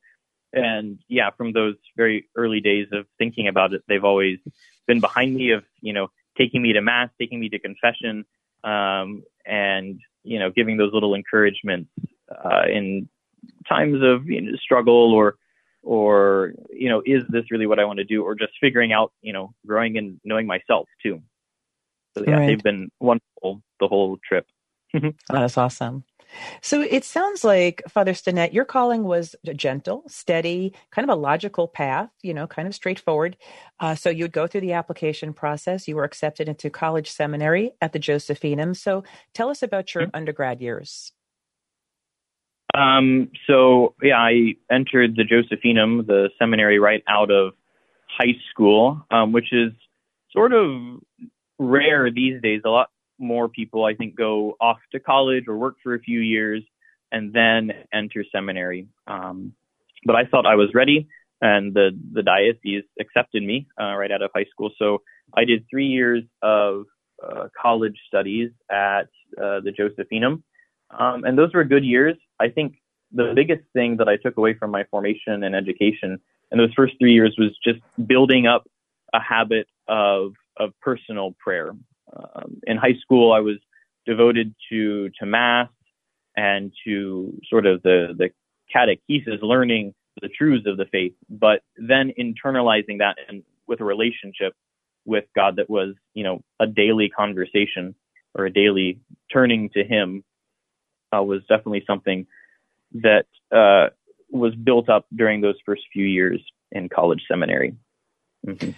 And 0.52 0.98
yeah, 1.08 1.30
from 1.30 1.52
those 1.52 1.76
very 1.96 2.28
early 2.36 2.60
days 2.60 2.88
of 2.92 3.06
thinking 3.16 3.48
about 3.48 3.72
it, 3.72 3.82
they've 3.88 4.04
always 4.04 4.38
been 4.86 5.00
behind 5.00 5.34
me 5.34 5.52
of, 5.52 5.64
you 5.80 5.94
know, 5.94 6.08
taking 6.36 6.60
me 6.60 6.74
to 6.74 6.82
mass, 6.82 7.08
taking 7.18 7.40
me 7.40 7.48
to 7.48 7.58
confession, 7.58 8.26
um, 8.62 9.22
and 9.46 10.00
you 10.22 10.38
know, 10.38 10.50
giving 10.50 10.76
those 10.76 10.92
little 10.92 11.14
encouragements 11.14 11.90
uh, 12.30 12.62
in 12.70 13.08
times 13.68 14.02
of 14.02 14.26
you 14.26 14.40
know, 14.40 14.56
struggle 14.56 15.12
or 15.12 15.36
or 15.82 16.54
you 16.70 16.88
know, 16.88 17.02
is 17.04 17.22
this 17.28 17.50
really 17.50 17.66
what 17.66 17.78
I 17.78 17.84
want 17.84 17.98
to 17.98 18.04
do, 18.04 18.22
or 18.22 18.34
just 18.34 18.52
figuring 18.60 18.92
out, 18.92 19.12
you 19.20 19.32
know, 19.32 19.54
growing 19.66 19.98
and 19.98 20.20
knowing 20.24 20.46
myself 20.46 20.88
too. 21.02 21.20
So 22.16 22.24
yeah, 22.26 22.38
right. 22.38 22.46
they've 22.46 22.62
been 22.62 22.90
wonderful 23.00 23.62
the 23.80 23.88
whole 23.88 24.18
trip. 24.26 24.46
That's 25.28 25.58
awesome. 25.58 26.04
So 26.60 26.80
it 26.80 27.04
sounds 27.04 27.44
like 27.44 27.82
Father 27.88 28.12
Stinnett, 28.12 28.52
your 28.52 28.64
calling 28.64 29.04
was 29.04 29.34
gentle, 29.54 30.04
steady, 30.06 30.72
kind 30.90 31.08
of 31.08 31.16
a 31.16 31.20
logical 31.20 31.68
path, 31.68 32.10
you 32.22 32.34
know, 32.34 32.46
kind 32.46 32.68
of 32.68 32.74
straightforward. 32.74 33.36
Uh, 33.80 33.94
so 33.94 34.10
you'd 34.10 34.32
go 34.32 34.46
through 34.46 34.62
the 34.62 34.72
application 34.72 35.32
process. 35.32 35.88
You 35.88 35.96
were 35.96 36.04
accepted 36.04 36.48
into 36.48 36.70
college 36.70 37.10
seminary 37.10 37.72
at 37.80 37.92
the 37.92 37.98
Josephinum. 37.98 38.76
So 38.76 39.04
tell 39.32 39.48
us 39.48 39.62
about 39.62 39.94
your 39.94 40.04
mm-hmm. 40.04 40.16
undergrad 40.16 40.60
years. 40.60 41.12
Um, 42.74 43.30
so 43.46 43.94
yeah, 44.02 44.18
I 44.18 44.54
entered 44.70 45.16
the 45.16 45.22
Josephinum, 45.22 46.06
the 46.06 46.30
seminary, 46.38 46.78
right 46.78 47.04
out 47.08 47.30
of 47.30 47.52
high 48.08 48.34
school, 48.50 49.04
um, 49.10 49.32
which 49.32 49.52
is 49.52 49.72
sort 50.32 50.52
of 50.52 51.00
rare 51.58 52.10
these 52.10 52.42
days. 52.42 52.62
A 52.64 52.70
lot 52.70 52.90
more 53.24 53.48
people, 53.48 53.84
I 53.84 53.94
think, 53.94 54.16
go 54.16 54.56
off 54.60 54.78
to 54.92 55.00
college 55.00 55.44
or 55.48 55.56
work 55.56 55.76
for 55.82 55.94
a 55.94 56.00
few 56.00 56.20
years 56.20 56.62
and 57.10 57.32
then 57.32 57.72
enter 57.92 58.24
seminary. 58.30 58.88
Um, 59.06 59.52
but 60.04 60.16
I 60.16 60.24
thought 60.24 60.46
I 60.46 60.56
was 60.56 60.70
ready, 60.74 61.08
and 61.40 61.74
the 61.74 61.90
the 62.12 62.22
diocese 62.22 62.84
accepted 63.00 63.42
me 63.42 63.66
uh, 63.80 63.94
right 63.94 64.10
out 64.10 64.22
of 64.22 64.30
high 64.34 64.46
school. 64.50 64.70
So 64.78 65.02
I 65.34 65.44
did 65.44 65.64
three 65.70 65.86
years 65.86 66.22
of 66.42 66.84
uh, 67.22 67.48
college 67.60 67.96
studies 68.08 68.50
at 68.70 69.08
uh, 69.38 69.60
the 69.60 69.72
Josephinum, 69.78 70.42
um, 70.90 71.24
and 71.24 71.38
those 71.38 71.54
were 71.54 71.64
good 71.64 71.84
years. 71.84 72.16
I 72.40 72.48
think 72.48 72.76
the 73.12 73.32
biggest 73.34 73.62
thing 73.72 73.96
that 73.98 74.08
I 74.08 74.16
took 74.16 74.36
away 74.36 74.54
from 74.54 74.70
my 74.70 74.84
formation 74.90 75.44
and 75.44 75.54
education 75.54 76.18
in 76.50 76.58
those 76.58 76.72
first 76.74 76.94
three 76.98 77.12
years 77.12 77.34
was 77.38 77.56
just 77.64 77.80
building 78.06 78.46
up 78.46 78.66
a 79.12 79.20
habit 79.20 79.66
of 79.88 80.32
of 80.56 80.70
personal 80.80 81.34
prayer. 81.38 81.72
Um, 82.16 82.60
in 82.66 82.76
high 82.76 82.94
school, 83.00 83.32
I 83.32 83.40
was 83.40 83.56
devoted 84.06 84.54
to 84.70 85.10
to 85.18 85.26
mass 85.26 85.68
and 86.36 86.72
to 86.84 87.38
sort 87.48 87.66
of 87.66 87.82
the 87.82 88.14
the 88.16 88.30
catechesis, 88.74 89.42
learning 89.42 89.94
the 90.20 90.28
truths 90.28 90.66
of 90.66 90.76
the 90.76 90.86
faith, 90.86 91.14
but 91.28 91.62
then 91.76 92.12
internalizing 92.18 92.98
that 92.98 93.16
and 93.28 93.42
with 93.66 93.80
a 93.80 93.84
relationship 93.84 94.54
with 95.04 95.24
God 95.34 95.56
that 95.56 95.68
was, 95.68 95.94
you 96.14 96.24
know, 96.24 96.42
a 96.60 96.66
daily 96.66 97.08
conversation 97.08 97.94
or 98.34 98.46
a 98.46 98.52
daily 98.52 99.00
turning 99.32 99.70
to 99.70 99.84
Him 99.84 100.24
uh, 101.14 101.22
was 101.22 101.40
definitely 101.42 101.84
something 101.86 102.26
that 102.92 103.26
uh, 103.54 103.88
was 104.30 104.54
built 104.54 104.88
up 104.88 105.06
during 105.14 105.40
those 105.40 105.56
first 105.64 105.82
few 105.92 106.04
years 106.04 106.40
in 106.72 106.88
college 106.88 107.22
seminary. 107.28 107.74
Mm-hmm. 108.46 108.70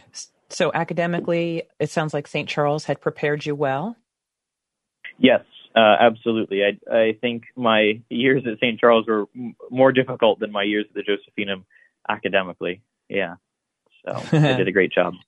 So 0.49 0.71
academically, 0.73 1.65
it 1.81 1.91
sounds 1.91 2.15
like 2.15 2.27
St. 2.27 2.49
Charles 2.49 2.85
had 2.85 3.01
prepared 3.01 3.45
you 3.45 3.55
well. 3.55 3.97
Yes, 5.19 5.43
uh, 5.75 5.97
absolutely. 5.99 6.63
I, 6.63 6.95
I 6.95 7.19
think 7.21 7.45
my 7.57 8.01
years 8.09 8.45
at 8.47 8.59
St. 8.59 8.79
Charles 8.79 9.07
were 9.07 9.27
m- 9.35 9.57
more 9.71 9.93
difficult 9.93 10.39
than 10.41 10.53
my 10.53 10.63
years 10.63 10.87
at 10.89 10.95
the 10.95 11.03
Josephinum 11.03 11.65
academically. 12.09 12.83
Yeah, 13.09 13.37
so 14.05 14.23
I 14.33 14.57
did 14.57 14.69
a 14.69 14.73
great 14.73 14.93
job. 14.93 15.15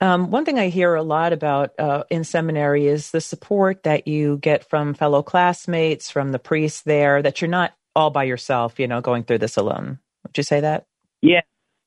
Um, 0.00 0.32
one 0.32 0.44
thing 0.44 0.58
I 0.58 0.68
hear 0.68 0.96
a 0.96 1.02
lot 1.04 1.32
about 1.32 1.78
uh, 1.78 2.02
in 2.10 2.24
seminary 2.24 2.88
is 2.88 3.12
the 3.12 3.20
support 3.20 3.84
that 3.84 4.08
you 4.08 4.36
get 4.38 4.68
from 4.68 4.94
fellow 4.94 5.22
classmates, 5.22 6.10
from 6.10 6.32
the 6.32 6.40
priests 6.40 6.82
there, 6.82 7.22
that 7.22 7.40
you're 7.40 7.48
not 7.48 7.72
all 7.94 8.10
by 8.10 8.24
yourself, 8.24 8.80
you 8.80 8.88
know, 8.88 9.00
going 9.00 9.22
through 9.22 9.38
this 9.38 9.56
alone. 9.56 10.00
Would 10.24 10.36
you 10.36 10.42
say 10.42 10.58
that? 10.58 10.86
Yeah, 11.20 11.42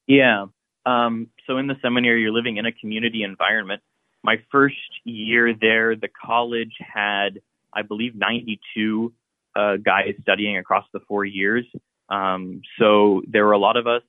yeah. 0.07 0.45
Um, 0.85 1.27
so 1.47 1.57
in 1.57 1.67
the 1.67 1.75
seminary, 1.81 2.21
you're 2.21 2.31
living 2.31 2.57
in 2.57 2.65
a 2.65 2.71
community 2.71 3.23
environment. 3.23 3.81
My 4.23 4.37
first 4.51 4.75
year 5.03 5.53
there, 5.59 5.95
the 5.95 6.09
college 6.23 6.73
had, 6.79 7.41
I 7.73 7.81
believe, 7.81 8.15
92 8.15 9.13
uh, 9.55 9.77
guys 9.77 10.13
studying 10.21 10.57
across 10.57 10.85
the 10.93 10.99
four 11.07 11.25
years. 11.25 11.65
Um, 12.09 12.61
so 12.79 13.21
there 13.27 13.45
were 13.45 13.53
a 13.53 13.57
lot 13.57 13.77
of 13.77 13.87
us 13.87 14.03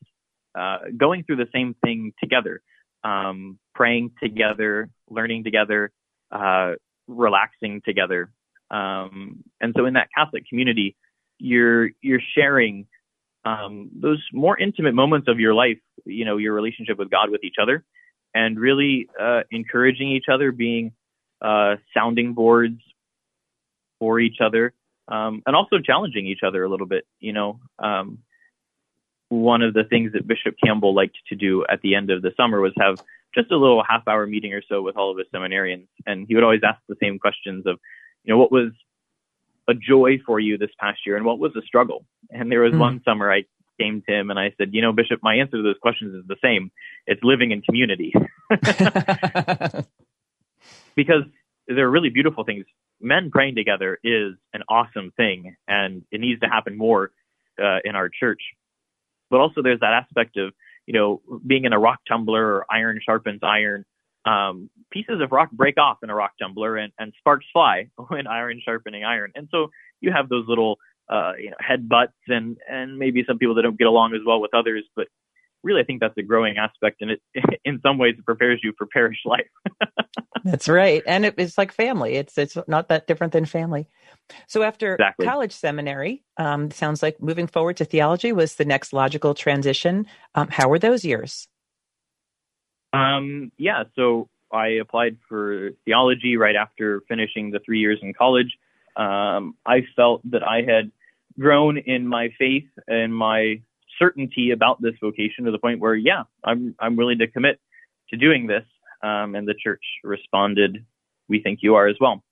uh, 0.59 0.79
going 0.97 1.25
through 1.25 1.37
the 1.37 1.49
same 1.55 1.75
thing 1.85 2.12
together, 2.21 2.62
um, 3.05 3.59
praying 3.75 4.12
together, 4.23 4.91
learning 5.09 5.45
together, 5.45 5.93
uh, 6.31 6.73
relaxing 7.07 7.83
together. 7.85 8.31
Um, 8.71 9.45
and 9.61 9.75
so 9.77 9.87
in 9.87 9.95
that 9.95 10.09
Catholic 10.17 10.49
community, 10.49 10.97
you're 11.39 11.91
you're 12.01 12.23
sharing 12.35 12.87
um, 13.45 13.91
those 13.95 14.23
more 14.33 14.59
intimate 14.59 14.95
moments 14.95 15.29
of 15.29 15.39
your 15.39 15.55
life, 15.55 15.79
you 16.07 16.25
know, 16.25 16.37
your 16.37 16.55
relationship 16.55 16.99
with 16.99 17.11
God, 17.11 17.31
with 17.31 17.45
each 17.45 17.57
other, 17.61 17.85
and 18.35 18.59
really 18.59 19.09
uh, 19.21 19.40
encouraging 19.51 20.09
each 20.09 20.27
other, 20.33 20.53
being 20.53 20.92
uh, 21.42 21.77
sounding 21.95 22.35
boards 22.35 22.81
for 23.99 24.21
each 24.21 24.38
other, 24.40 24.73
um, 25.09 25.42
and 25.47 25.55
also 25.57 25.79
challenging 25.79 26.27
each 26.27 26.40
other 26.47 26.64
a 26.64 26.69
little 26.69 26.87
bit. 26.87 27.07
You 27.21 27.33
know, 27.33 27.61
um, 27.79 28.19
one 29.29 29.62
of 29.62 29.75
the 29.75 29.85
things 29.85 30.12
that 30.12 30.27
Bishop 30.27 30.55
Campbell 30.62 30.95
liked 30.95 31.19
to 31.29 31.35
do 31.35 31.64
at 31.69 31.81
the 31.83 31.95
end 31.95 32.11
of 32.11 32.23
the 32.23 32.33
summer 32.37 32.61
was 32.61 32.73
have 32.79 32.97
just 33.35 33.51
a 33.51 33.57
little 33.57 33.83
half 33.87 34.07
hour 34.09 34.27
meeting 34.27 34.55
or 34.55 34.62
so 34.69 34.83
with 34.83 34.97
all 34.97 35.11
of 35.11 35.19
his 35.19 35.27
seminarians, 35.35 35.88
and 36.07 36.27
he 36.29 36.35
would 36.35 36.45
always 36.45 36.62
ask 36.64 36.81
the 36.88 36.97
same 37.03 37.19
questions 37.19 37.66
of, 37.66 37.79
you 38.25 38.33
know, 38.33 38.38
what 38.38 38.53
was 38.53 38.71
a 39.69 39.75
joy 39.75 40.19
for 40.25 40.38
you 40.38 40.57
this 40.57 40.71
past 40.79 41.01
year 41.05 41.16
and 41.16 41.25
what 41.25 41.38
was 41.38 41.55
a 41.57 41.62
struggle? 41.62 42.05
And 42.31 42.51
there 42.51 42.61
was 42.61 42.73
mm. 42.73 42.79
one 42.79 43.03
summer 43.05 43.33
I 43.33 43.45
came 43.81 44.03
to 44.09 44.15
him 44.15 44.31
and 44.31 44.39
I 44.39 44.53
said, 44.59 44.71
you 44.73 44.83
know, 44.83 44.93
Bishop, 44.93 45.21
my 45.23 45.37
answer 45.37 45.57
to 45.57 45.62
those 45.62 45.79
questions 45.81 46.15
is 46.15 46.25
the 46.27 46.37
same. 46.43 46.71
It's 47.07 47.23
living 47.23 47.51
in 47.51 47.62
community. 47.62 48.12
because 50.95 51.23
there 51.69 51.87
are 51.87 51.91
really 51.91 52.11
beautiful 52.11 52.45
things. 52.45 52.65
Men 53.01 53.31
praying 53.31 53.55
together 53.55 53.99
is 54.03 54.35
an 54.53 54.62
awesome 54.69 55.12
thing, 55.17 55.57
and 55.69 56.03
it 56.11 56.21
needs 56.21 56.41
to 56.41 56.49
happen 56.49 56.77
more 56.77 57.11
uh, 57.62 57.79
in 57.85 57.95
our 57.95 58.09
church. 58.09 58.41
But 59.31 59.41
also, 59.41 59.62
there's 59.62 59.81
that 59.81 59.93
aspect 59.93 60.37
of 60.39 60.55
you 60.87 60.95
know 60.95 61.21
being 61.47 61.65
in 61.65 61.73
a 61.73 61.79
rock 61.79 62.01
tumbler 62.09 62.45
or 62.45 62.67
iron 62.71 63.01
sharpens 63.05 63.41
iron. 63.43 63.85
Um, 64.25 64.71
pieces 64.91 65.21
of 65.21 65.31
rock 65.31 65.53
break 65.53 65.79
off 65.79 65.99
in 66.03 66.11
a 66.11 66.15
rock 66.15 66.33
tumbler, 66.41 66.77
and, 66.77 66.93
and 66.99 67.12
sparks 67.19 67.47
fly 67.53 67.91
when 68.09 68.27
iron 68.27 68.61
sharpening 68.65 69.05
iron. 69.05 69.33
And 69.35 69.49
so 69.51 69.71
you 70.01 70.12
have 70.12 70.29
those 70.29 70.47
little 70.49 70.79
uh, 71.09 71.33
you 71.38 71.51
know 71.51 71.57
headbutts 71.61 72.12
and 72.29 72.57
and 72.69 72.99
maybe 72.99 73.25
some 73.27 73.38
people 73.38 73.55
that 73.55 73.62
don't 73.62 73.79
get 73.79 73.87
along 73.87 74.14
as 74.14 74.21
well 74.27 74.40
with 74.40 74.55
others, 74.55 74.85
but 74.95 75.09
really, 75.62 75.81
I 75.81 75.85
think 75.85 76.01
that's 76.01 76.16
a 76.16 76.23
growing 76.23 76.57
aspect, 76.57 77.03
and 77.03 77.11
it 77.11 77.21
in 77.64 77.81
some 77.83 77.99
ways 77.99 78.14
it 78.19 78.25
prepares 78.25 78.61
you 78.62 78.73
for 78.79 78.87
parish 78.87 79.19
life. 79.25 79.49
that's 80.45 80.69
right, 80.69 81.03
and 81.07 81.27
it, 81.27 81.35
it's 81.37 81.59
like 81.59 81.73
family. 81.73 82.14
It's 82.14 82.38
it's 82.38 82.57
not 82.66 82.88
that 82.88 83.07
different 83.07 83.33
than 83.33 83.45
family. 83.45 83.88
So 84.49 84.62
after 84.62 84.95
exactly. 84.95 85.27
college 85.27 85.53
seminary, 85.53 86.25
um, 86.38 86.71
sounds 86.71 87.03
like 87.03 87.21
moving 87.21 87.47
forward 87.47 87.77
to 87.79 87.85
theology 87.85 88.33
was 88.33 88.55
the 88.55 88.64
next 88.64 88.92
logical 88.92 89.35
transition. 89.35 90.07
Um, 90.35 90.49
how 90.49 90.69
were 90.69 90.79
those 90.79 91.05
years? 91.05 91.49
Um, 92.92 93.53
yeah, 93.59 93.85
so 93.95 94.29
I 94.53 94.69
applied 94.69 95.19
for 95.29 95.71
theology 95.85 96.37
right 96.37 96.57
after 96.57 97.03
finishing 97.09 97.51
the 97.51 97.61
three 97.61 97.81
years 97.81 97.99
in 98.03 98.14
college. 98.14 98.57
Um, 98.97 99.57
I 99.66 99.83
felt 99.95 100.23
that 100.31 100.42
I 100.42 100.62
had 100.62 100.90
grown 101.38 101.79
in 101.79 102.07
my 102.07 102.29
faith 102.38 102.68
and 102.87 103.14
my 103.14 103.61
certainty 103.99 104.51
about 104.51 104.81
this 104.81 104.94
vocation 105.01 105.44
to 105.44 105.51
the 105.51 105.59
point 105.59 105.81
where, 105.81 105.94
yeah, 105.94 106.25
I'm 106.44 106.75
I'm 106.79 106.96
willing 106.96 107.18
to 107.18 107.27
commit 107.27 107.61
to 108.11 108.16
doing 108.16 108.46
this. 108.46 108.64
Um, 109.03 109.35
and 109.35 109.46
the 109.46 109.55
church 109.55 109.83
responded, 110.03 110.85
"We 111.29 111.40
think 111.42 111.61
you 111.62 111.75
are 111.75 111.87
as 111.87 111.96
well." 112.01 112.22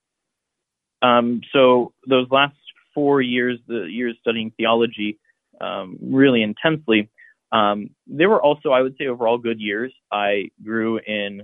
Um, 1.02 1.42
so 1.52 1.92
those 2.08 2.26
last 2.30 2.56
four 2.94 3.20
years, 3.20 3.58
the 3.66 3.82
years 3.82 4.16
studying 4.20 4.52
theology, 4.56 5.18
um, 5.60 5.98
really 6.00 6.42
intensely, 6.42 7.10
um, 7.52 7.90
they 8.06 8.26
were 8.26 8.42
also, 8.42 8.70
I 8.70 8.80
would 8.80 8.96
say, 8.98 9.06
overall 9.06 9.38
good 9.38 9.60
years. 9.60 9.92
I 10.10 10.50
grew 10.64 10.98
in, 10.98 11.42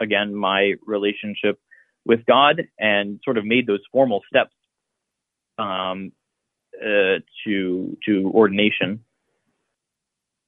again, 0.00 0.34
my 0.34 0.74
relationship 0.84 1.58
with 2.04 2.26
God 2.26 2.62
and 2.78 3.20
sort 3.24 3.38
of 3.38 3.44
made 3.44 3.66
those 3.66 3.80
formal 3.92 4.22
steps 4.28 4.54
um, 5.58 6.12
uh, 6.82 7.20
to 7.44 7.96
to 8.04 8.30
ordination 8.34 9.04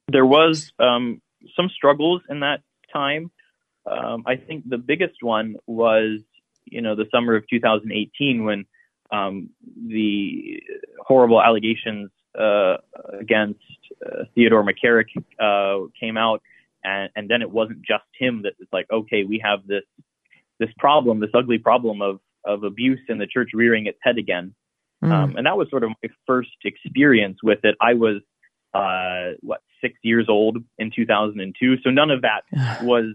there 0.09 0.27
was 0.27 0.73
um, 0.79 1.21
some 1.55 1.69
struggles 1.69 2.23
in 2.29 2.41
that 2.41 2.63
time. 2.93 3.31
Um, 3.87 4.25
I 4.27 4.37
think 4.37 4.69
the 4.69 4.79
biggest 4.79 5.23
one 5.23 5.57
was, 5.67 6.21
you 6.65 6.83
know, 6.83 6.95
the 6.97 7.07
summer 7.13 7.37
of 7.37 7.47
2018 7.49 8.45
when 8.45 8.65
um, 9.11 9.51
the 9.87 10.63
horrible 11.07 11.41
allegations 11.43 12.11
uh, 12.39 12.77
against 13.19 13.61
uh, 14.05 14.25
Theodore 14.35 14.65
McCarrick 14.65 15.09
uh, 15.39 15.89
came 15.99 16.17
out, 16.17 16.43
and, 16.85 17.11
and 17.17 17.29
then 17.29 17.43
it 17.43 17.51
wasn't 17.51 17.83
just 17.83 18.05
him 18.19 18.43
that 18.43 18.55
was 18.59 18.69
like, 18.73 18.87
okay, 18.91 19.25
we 19.25 19.41
have 19.45 19.67
this 19.67 19.85
this 20.59 20.71
problem, 20.79 21.21
this 21.21 21.31
ugly 21.35 21.59
problem 21.59 22.03
of 22.03 22.21
of 22.45 22.65
abuse 22.65 23.01
in 23.09 23.19
the 23.19 23.27
church 23.27 23.51
rearing 23.55 23.87
its 23.87 23.99
head 24.03 24.19
again. 24.19 24.55
Mm. 25.03 25.13
Um, 25.13 25.37
and 25.37 25.47
that 25.47 25.57
was 25.57 25.69
sort 25.71 25.85
of 25.85 25.91
my 26.03 26.11
first 26.27 26.51
experience 26.65 27.39
with 27.43 27.61
it. 27.65 27.77
I 27.81 27.95
was 27.95 28.21
uh, 28.75 29.37
what 29.41 29.61
six 29.81 29.95
years 30.03 30.27
old 30.29 30.59
in 30.79 30.91
2002. 30.95 31.77
So 31.83 31.91
none 31.91 32.11
of 32.11 32.23
that 32.23 32.43
was 32.83 33.15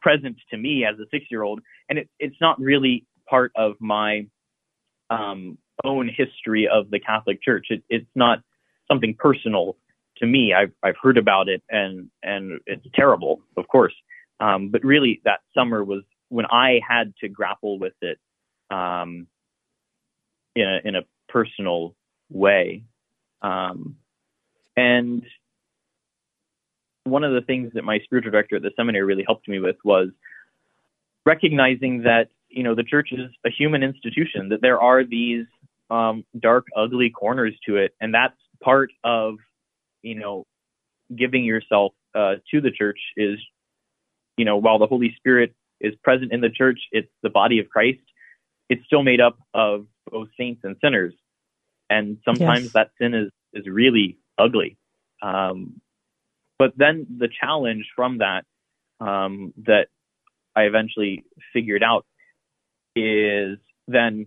present 0.00 0.36
to 0.50 0.56
me 0.56 0.84
as 0.84 0.98
a 0.98 1.04
six 1.10 1.26
year 1.30 1.42
old. 1.42 1.60
And 1.88 1.98
it, 1.98 2.08
it's 2.18 2.36
not 2.40 2.60
really 2.60 3.06
part 3.28 3.52
of 3.56 3.74
my 3.80 4.26
um, 5.08 5.58
own 5.84 6.08
history 6.08 6.68
of 6.68 6.90
the 6.90 7.00
Catholic 7.00 7.42
Church. 7.42 7.66
It, 7.70 7.82
it's 7.88 8.10
not 8.14 8.40
something 8.88 9.14
personal 9.18 9.76
to 10.18 10.26
me. 10.26 10.52
I've, 10.52 10.72
I've 10.82 10.96
heard 11.02 11.16
about 11.16 11.48
it 11.48 11.62
and, 11.70 12.10
and 12.22 12.60
it's 12.66 12.84
terrible, 12.94 13.40
of 13.56 13.66
course. 13.68 13.94
Um, 14.38 14.68
but 14.70 14.84
really 14.84 15.20
that 15.24 15.40
summer 15.54 15.84
was 15.84 16.02
when 16.28 16.46
I 16.46 16.80
had 16.86 17.14
to 17.20 17.28
grapple 17.28 17.78
with 17.78 17.92
it, 18.00 18.18
um, 18.70 19.26
in 20.60 20.68
a, 20.68 20.80
in 20.84 20.96
a 20.96 21.02
personal 21.28 21.94
way. 22.30 22.82
Um, 23.42 23.96
and 24.76 25.22
one 27.04 27.24
of 27.24 27.32
the 27.32 27.40
things 27.40 27.72
that 27.74 27.84
my 27.84 27.98
spiritual 28.04 28.30
director 28.30 28.56
at 28.56 28.62
the 28.62 28.70
seminary 28.76 29.04
really 29.04 29.24
helped 29.26 29.48
me 29.48 29.58
with 29.58 29.76
was 29.84 30.08
recognizing 31.26 32.02
that 32.02 32.28
you 32.48 32.62
know 32.62 32.74
the 32.74 32.84
church 32.84 33.10
is 33.12 33.30
a 33.44 33.50
human 33.50 33.82
institution 33.82 34.48
that 34.48 34.60
there 34.60 34.80
are 34.80 35.04
these 35.04 35.46
um, 35.90 36.24
dark 36.38 36.66
ugly 36.76 37.10
corners 37.10 37.54
to 37.66 37.76
it 37.76 37.94
and 38.00 38.14
that's 38.14 38.36
part 38.62 38.90
of 39.04 39.36
you 40.02 40.14
know 40.14 40.44
giving 41.16 41.44
yourself 41.44 41.92
uh, 42.14 42.34
to 42.50 42.60
the 42.60 42.70
church 42.70 42.98
is 43.16 43.38
you 44.36 44.44
know 44.44 44.56
while 44.56 44.78
the 44.78 44.86
holy 44.86 45.14
spirit 45.16 45.54
is 45.80 45.94
present 46.02 46.32
in 46.32 46.40
the 46.40 46.50
church 46.50 46.78
it's 46.92 47.10
the 47.22 47.30
body 47.30 47.58
of 47.58 47.68
christ 47.68 48.00
it's 48.68 48.84
still 48.86 49.02
made 49.02 49.20
up 49.20 49.38
of 49.54 49.86
both 50.10 50.28
saints 50.38 50.62
and 50.64 50.76
sinners 50.82 51.14
and 51.88 52.18
sometimes 52.24 52.64
yes. 52.64 52.72
that 52.72 52.90
sin 53.00 53.14
is 53.14 53.30
is 53.52 53.66
really 53.66 54.18
ugly 54.38 54.76
um, 55.22 55.80
but 56.58 56.72
then 56.76 57.06
the 57.18 57.28
challenge 57.40 57.86
from 57.96 58.18
that 58.18 58.44
um, 59.00 59.54
that 59.64 59.86
I 60.54 60.62
eventually 60.62 61.24
figured 61.52 61.82
out 61.82 62.04
is 62.94 63.58
then, 63.88 64.26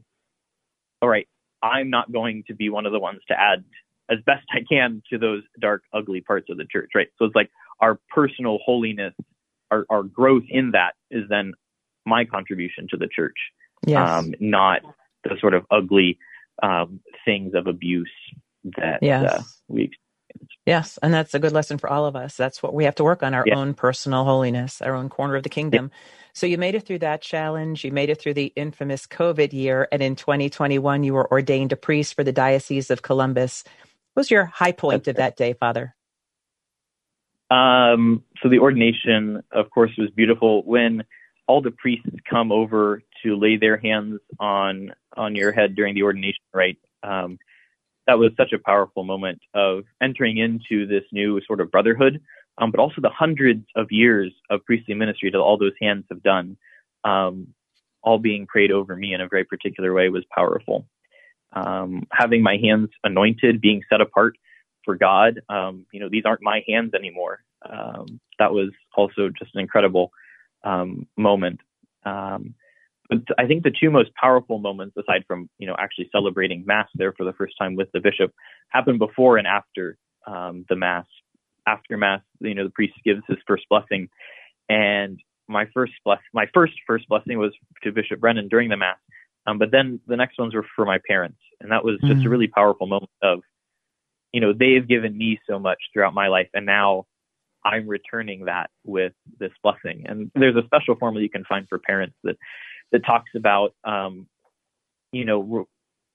all 1.01 1.09
right, 1.09 1.27
I'm 1.61 1.89
not 1.89 2.11
going 2.11 2.43
to 2.47 2.55
be 2.55 2.69
one 2.69 2.85
of 2.85 2.91
the 2.91 2.99
ones 2.99 3.19
to 3.27 3.39
add 3.39 3.63
as 4.09 4.17
best 4.25 4.45
I 4.51 4.61
can 4.67 5.01
to 5.11 5.17
those 5.17 5.43
dark, 5.59 5.83
ugly 5.93 6.21
parts 6.21 6.47
of 6.49 6.57
the 6.57 6.65
church, 6.65 6.89
right? 6.95 7.07
So 7.17 7.25
it's 7.25 7.35
like 7.35 7.51
our 7.79 7.99
personal 8.09 8.59
holiness, 8.65 9.13
our, 9.71 9.85
our 9.89 10.03
growth 10.03 10.43
in 10.49 10.71
that 10.71 10.93
is 11.09 11.23
then 11.29 11.53
my 12.05 12.25
contribution 12.25 12.87
to 12.89 12.97
the 12.97 13.07
church, 13.07 13.37
yes. 13.85 14.09
um, 14.09 14.33
not 14.39 14.81
the 15.23 15.37
sort 15.39 15.53
of 15.53 15.65
ugly 15.71 16.17
um, 16.61 16.99
things 17.25 17.53
of 17.53 17.67
abuse 17.67 18.11
that 18.77 18.99
yes. 19.01 19.31
uh, 19.31 19.41
we 19.67 19.83
experience. 19.83 19.99
Yes, 20.65 20.99
and 21.03 21.13
that's 21.13 21.33
a 21.33 21.39
good 21.39 21.51
lesson 21.51 21.77
for 21.77 21.89
all 21.89 22.05
of 22.05 22.15
us. 22.15 22.35
That's 22.35 22.63
what 22.63 22.73
we 22.73 22.85
have 22.85 22.95
to 22.95 23.03
work 23.03 23.21
on 23.21 23.33
our 23.33 23.45
own 23.53 23.73
personal 23.73 24.23
holiness, 24.23 24.81
our 24.81 24.95
own 24.95 25.09
corner 25.09 25.35
of 25.35 25.43
the 25.43 25.49
kingdom. 25.49 25.91
So 26.33 26.47
you 26.47 26.57
made 26.57 26.73
it 26.73 26.85
through 26.85 26.99
that 26.99 27.21
challenge. 27.21 27.83
You 27.83 27.91
made 27.91 28.09
it 28.09 28.19
through 28.19 28.33
the 28.33 28.51
infamous 28.55 29.05
COVID 29.05 29.53
year. 29.53 29.87
And 29.91 30.01
in 30.01 30.15
2021, 30.15 31.03
you 31.03 31.13
were 31.13 31.29
ordained 31.31 31.71
a 31.71 31.75
priest 31.75 32.15
for 32.15 32.23
the 32.23 32.31
Diocese 32.31 32.89
of 32.89 33.03
Columbus. 33.03 33.63
What 34.13 34.21
was 34.21 34.31
your 34.31 34.45
high 34.45 34.71
point 34.71 35.07
of 35.07 35.17
that 35.17 35.37
day, 35.37 35.53
Father? 35.53 35.95
Um, 37.51 38.23
so 38.41 38.49
the 38.49 38.59
ordination, 38.59 39.43
of 39.51 39.69
course, 39.69 39.91
was 39.97 40.09
beautiful. 40.09 40.63
When 40.63 41.03
all 41.45 41.61
the 41.61 41.71
priests 41.71 42.09
come 42.27 42.51
over 42.51 43.03
to 43.23 43.35
lay 43.35 43.57
their 43.57 43.77
hands 43.77 44.19
on 44.39 44.93
on 45.17 45.35
your 45.35 45.51
head 45.51 45.75
during 45.75 45.95
the 45.95 46.03
ordination 46.03 46.43
rite, 46.53 46.77
um, 47.03 47.37
that 48.07 48.19
was 48.19 48.31
such 48.37 48.51
a 48.53 48.59
powerful 48.59 49.03
moment 49.03 49.39
of 49.53 49.83
entering 50.01 50.37
into 50.37 50.85
this 50.85 51.03
new 51.11 51.39
sort 51.45 51.61
of 51.61 51.71
brotherhood, 51.71 52.21
um, 52.57 52.71
but 52.71 52.79
also 52.79 53.01
the 53.01 53.09
hundreds 53.09 53.65
of 53.75 53.87
years 53.91 54.31
of 54.49 54.63
priestly 54.65 54.93
ministry 54.93 55.29
that 55.31 55.39
all 55.39 55.57
those 55.57 55.73
hands 55.81 56.05
have 56.09 56.21
done, 56.21 56.57
um, 57.03 57.47
all 58.01 58.19
being 58.19 58.45
prayed 58.45 58.71
over 58.71 58.95
me 58.95 59.13
in 59.13 59.21
a 59.21 59.27
very 59.27 59.45
particular 59.45 59.93
way 59.93 60.09
was 60.09 60.25
powerful. 60.35 60.85
Um, 61.53 62.03
having 62.11 62.41
my 62.41 62.57
hands 62.57 62.89
anointed, 63.03 63.61
being 63.61 63.83
set 63.89 64.01
apart 64.01 64.35
for 64.83 64.95
God, 64.95 65.39
um, 65.49 65.85
you 65.93 65.99
know, 65.99 66.09
these 66.09 66.25
aren't 66.25 66.41
my 66.41 66.63
hands 66.67 66.93
anymore. 66.93 67.39
Um, 67.67 68.19
that 68.39 68.51
was 68.51 68.71
also 68.95 69.29
just 69.29 69.55
an 69.55 69.61
incredible 69.61 70.11
moment. 71.17 71.59
Um, 72.05 72.55
but 73.13 73.35
I 73.37 73.45
think 73.45 73.63
the 73.63 73.71
two 73.71 73.89
most 73.89 74.13
powerful 74.15 74.59
moments, 74.59 74.95
aside 74.97 75.23
from 75.27 75.49
you 75.57 75.67
know 75.67 75.75
actually 75.79 76.09
celebrating 76.11 76.63
mass 76.65 76.87
there 76.95 77.13
for 77.13 77.23
the 77.23 77.33
first 77.33 77.55
time 77.59 77.75
with 77.75 77.91
the 77.93 77.99
bishop, 77.99 78.31
happened 78.69 78.99
before 78.99 79.37
and 79.37 79.47
after 79.47 79.97
um, 80.27 80.65
the 80.69 80.75
mass. 80.75 81.05
After 81.65 81.97
mass, 81.97 82.21
you 82.39 82.53
know 82.53 82.65
the 82.65 82.71
priest 82.71 82.93
gives 83.05 83.21
his 83.27 83.37
first 83.47 83.65
blessing, 83.69 84.09
and 84.69 85.19
my 85.47 85.65
first 85.73 85.93
bless 86.03 86.19
my 86.33 86.47
first 86.53 86.73
first 86.85 87.07
blessing 87.07 87.37
was 87.37 87.53
to 87.83 87.91
Bishop 87.91 88.19
Brennan 88.19 88.47
during 88.47 88.69
the 88.69 88.77
mass. 88.77 88.97
Um, 89.45 89.57
but 89.59 89.71
then 89.71 89.99
the 90.07 90.15
next 90.15 90.39
ones 90.39 90.53
were 90.53 90.65
for 90.75 90.85
my 90.85 90.99
parents, 91.07 91.39
and 91.59 91.71
that 91.71 91.83
was 91.83 91.99
just 92.01 92.13
mm-hmm. 92.13 92.27
a 92.27 92.29
really 92.29 92.47
powerful 92.47 92.87
moment 92.87 93.11
of, 93.21 93.39
you 94.31 94.39
know, 94.39 94.53
they've 94.53 94.87
given 94.87 95.17
me 95.17 95.39
so 95.49 95.59
much 95.59 95.79
throughout 95.91 96.13
my 96.13 96.27
life, 96.27 96.47
and 96.53 96.65
now 96.65 97.05
I'm 97.65 97.87
returning 97.87 98.45
that 98.45 98.69
with 98.83 99.13
this 99.39 99.51
blessing. 99.61 100.05
And 100.07 100.31
there's 100.35 100.55
a 100.55 100.65
special 100.65 100.95
formula 100.95 101.23
you 101.23 101.29
can 101.29 101.45
find 101.45 101.67
for 101.67 101.79
parents 101.79 102.15
that 102.23 102.37
that 102.91 103.05
talks 103.05 103.31
about, 103.35 103.73
um, 103.83 104.27
you 105.11 105.25
know, 105.25 105.39
re- 105.39 105.65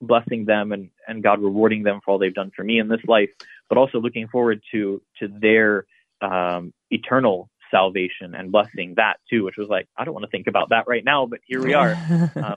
blessing 0.01 0.45
them 0.45 0.73
and, 0.73 0.91
and 1.09 1.23
God 1.23 1.41
rewarding 1.41 1.83
them 1.83 2.01
for 2.05 2.13
all 2.13 2.19
they've 2.19 2.35
done 2.35 2.53
for 2.55 2.63
me 2.63 2.79
in 2.79 2.89
this 2.89 3.01
life, 3.07 3.31
but 3.69 3.79
also 3.79 3.99
looking 4.01 4.29
forward 4.29 4.63
to 4.73 5.03
to 5.21 5.29
their 5.29 5.87
um, 6.21 6.73
eternal 6.91 7.51
salvation 7.71 8.35
and 8.35 8.53
blessing 8.53 8.95
that 8.97 9.17
too, 9.31 9.45
which 9.45 9.57
was 9.57 9.69
like, 9.69 9.89
I 9.97 10.05
don't 10.05 10.15
want 10.15 10.25
to 10.25 10.31
think 10.31 10.47
about 10.47 10.71
that 10.71 10.87
right 10.87 11.05
now, 11.05 11.27
but 11.27 11.41
here 11.47 11.63
we 11.63 11.75
are 11.75 11.93
um, 12.37 12.57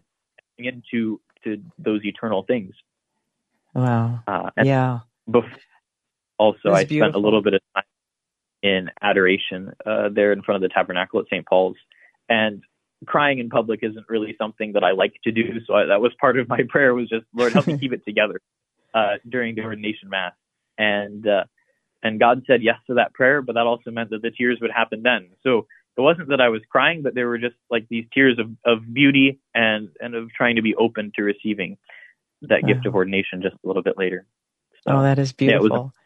into 0.58 1.19
to 1.43 1.62
those 1.80 2.04
eternal 2.06 2.43
things. 2.43 2.73
Wow. 3.73 4.19
Uh, 4.27 4.49
yeah. 4.63 4.99
Before, 5.30 5.49
also, 6.38 6.71
I 6.71 6.86
spent 6.86 7.15
a 7.15 7.19
little 7.19 7.41
bit 7.41 7.54
of 7.54 7.62
time 7.75 7.84
in 8.63 8.89
adoration 9.02 9.71
uh, 9.86 10.10
there 10.13 10.32
in 10.32 10.41
front 10.41 10.63
of 10.63 10.69
the 10.69 10.74
tabernacle 10.74 11.19
at 11.19 11.26
St. 11.28 11.45
Paul's. 11.45 11.78
And 12.30 12.62
crying 13.06 13.39
in 13.39 13.50
public 13.50 13.80
isn't 13.84 14.06
really 14.08 14.36
something 14.38 14.74
that 14.74 14.84
I 14.84 14.91
like 14.91 15.13
to 15.24 15.32
do. 15.32 15.60
So 15.65 15.74
I, 15.74 15.86
that 15.86 16.02
was 16.02 16.12
part 16.19 16.38
of 16.38 16.47
my 16.47 16.62
prayer 16.69 16.93
was 16.93 17.10
just, 17.10 17.26
Lord, 17.34 17.54
help 17.54 17.67
me 17.67 17.78
keep 17.78 17.93
it 17.93 18.06
together 18.06 18.39
uh, 18.93 19.15
during 19.28 19.56
the 19.56 19.63
ordination 19.63 20.10
mass. 20.10 20.34
And, 20.78 21.28
uh, 21.28 21.45
and 22.04 22.19
God 22.19 22.43
said 22.47 22.63
yes 22.63 22.78
to 22.88 22.95
that 22.95 23.13
prayer, 23.13 23.41
but 23.41 23.54
that 23.54 23.67
also 23.67 23.91
meant 23.91 24.10
that 24.12 24.21
the 24.21 24.32
tears 24.32 24.60
would 24.62 24.71
happen 24.71 25.04
then. 25.04 25.30
So 25.43 25.67
it 25.97 26.02
wasn't 26.02 26.30
that 26.30 26.41
I 26.41 26.50
was 26.50 26.62
crying, 26.69 27.02
but 27.04 27.13
there 27.13 27.28
were 27.28 27.38
just 27.38 27.56
like 27.69 27.88
these 27.89 28.06
tears 28.13 28.39
of, 28.39 28.50
of 28.65 28.93
beauty 28.93 29.39
and, 29.54 29.89
and 30.00 30.15
of 30.15 30.32
trying 30.32 30.56
to 30.56 30.62
be 30.62 30.76
open 30.76 31.12
to 31.15 31.24
receiving 31.24 31.78
that 32.43 32.65
gift 32.65 32.86
of 32.88 32.95
ordination 32.95 33.41
just 33.41 33.56
a 33.63 33.67
little 33.67 33.84
bit 33.84 33.97
later. 33.97 34.26
So, 34.88 34.93
oh, 34.93 35.02
that 35.04 35.19
is 35.19 35.32
beautiful. 35.32 35.91
Yeah, 35.95 36.01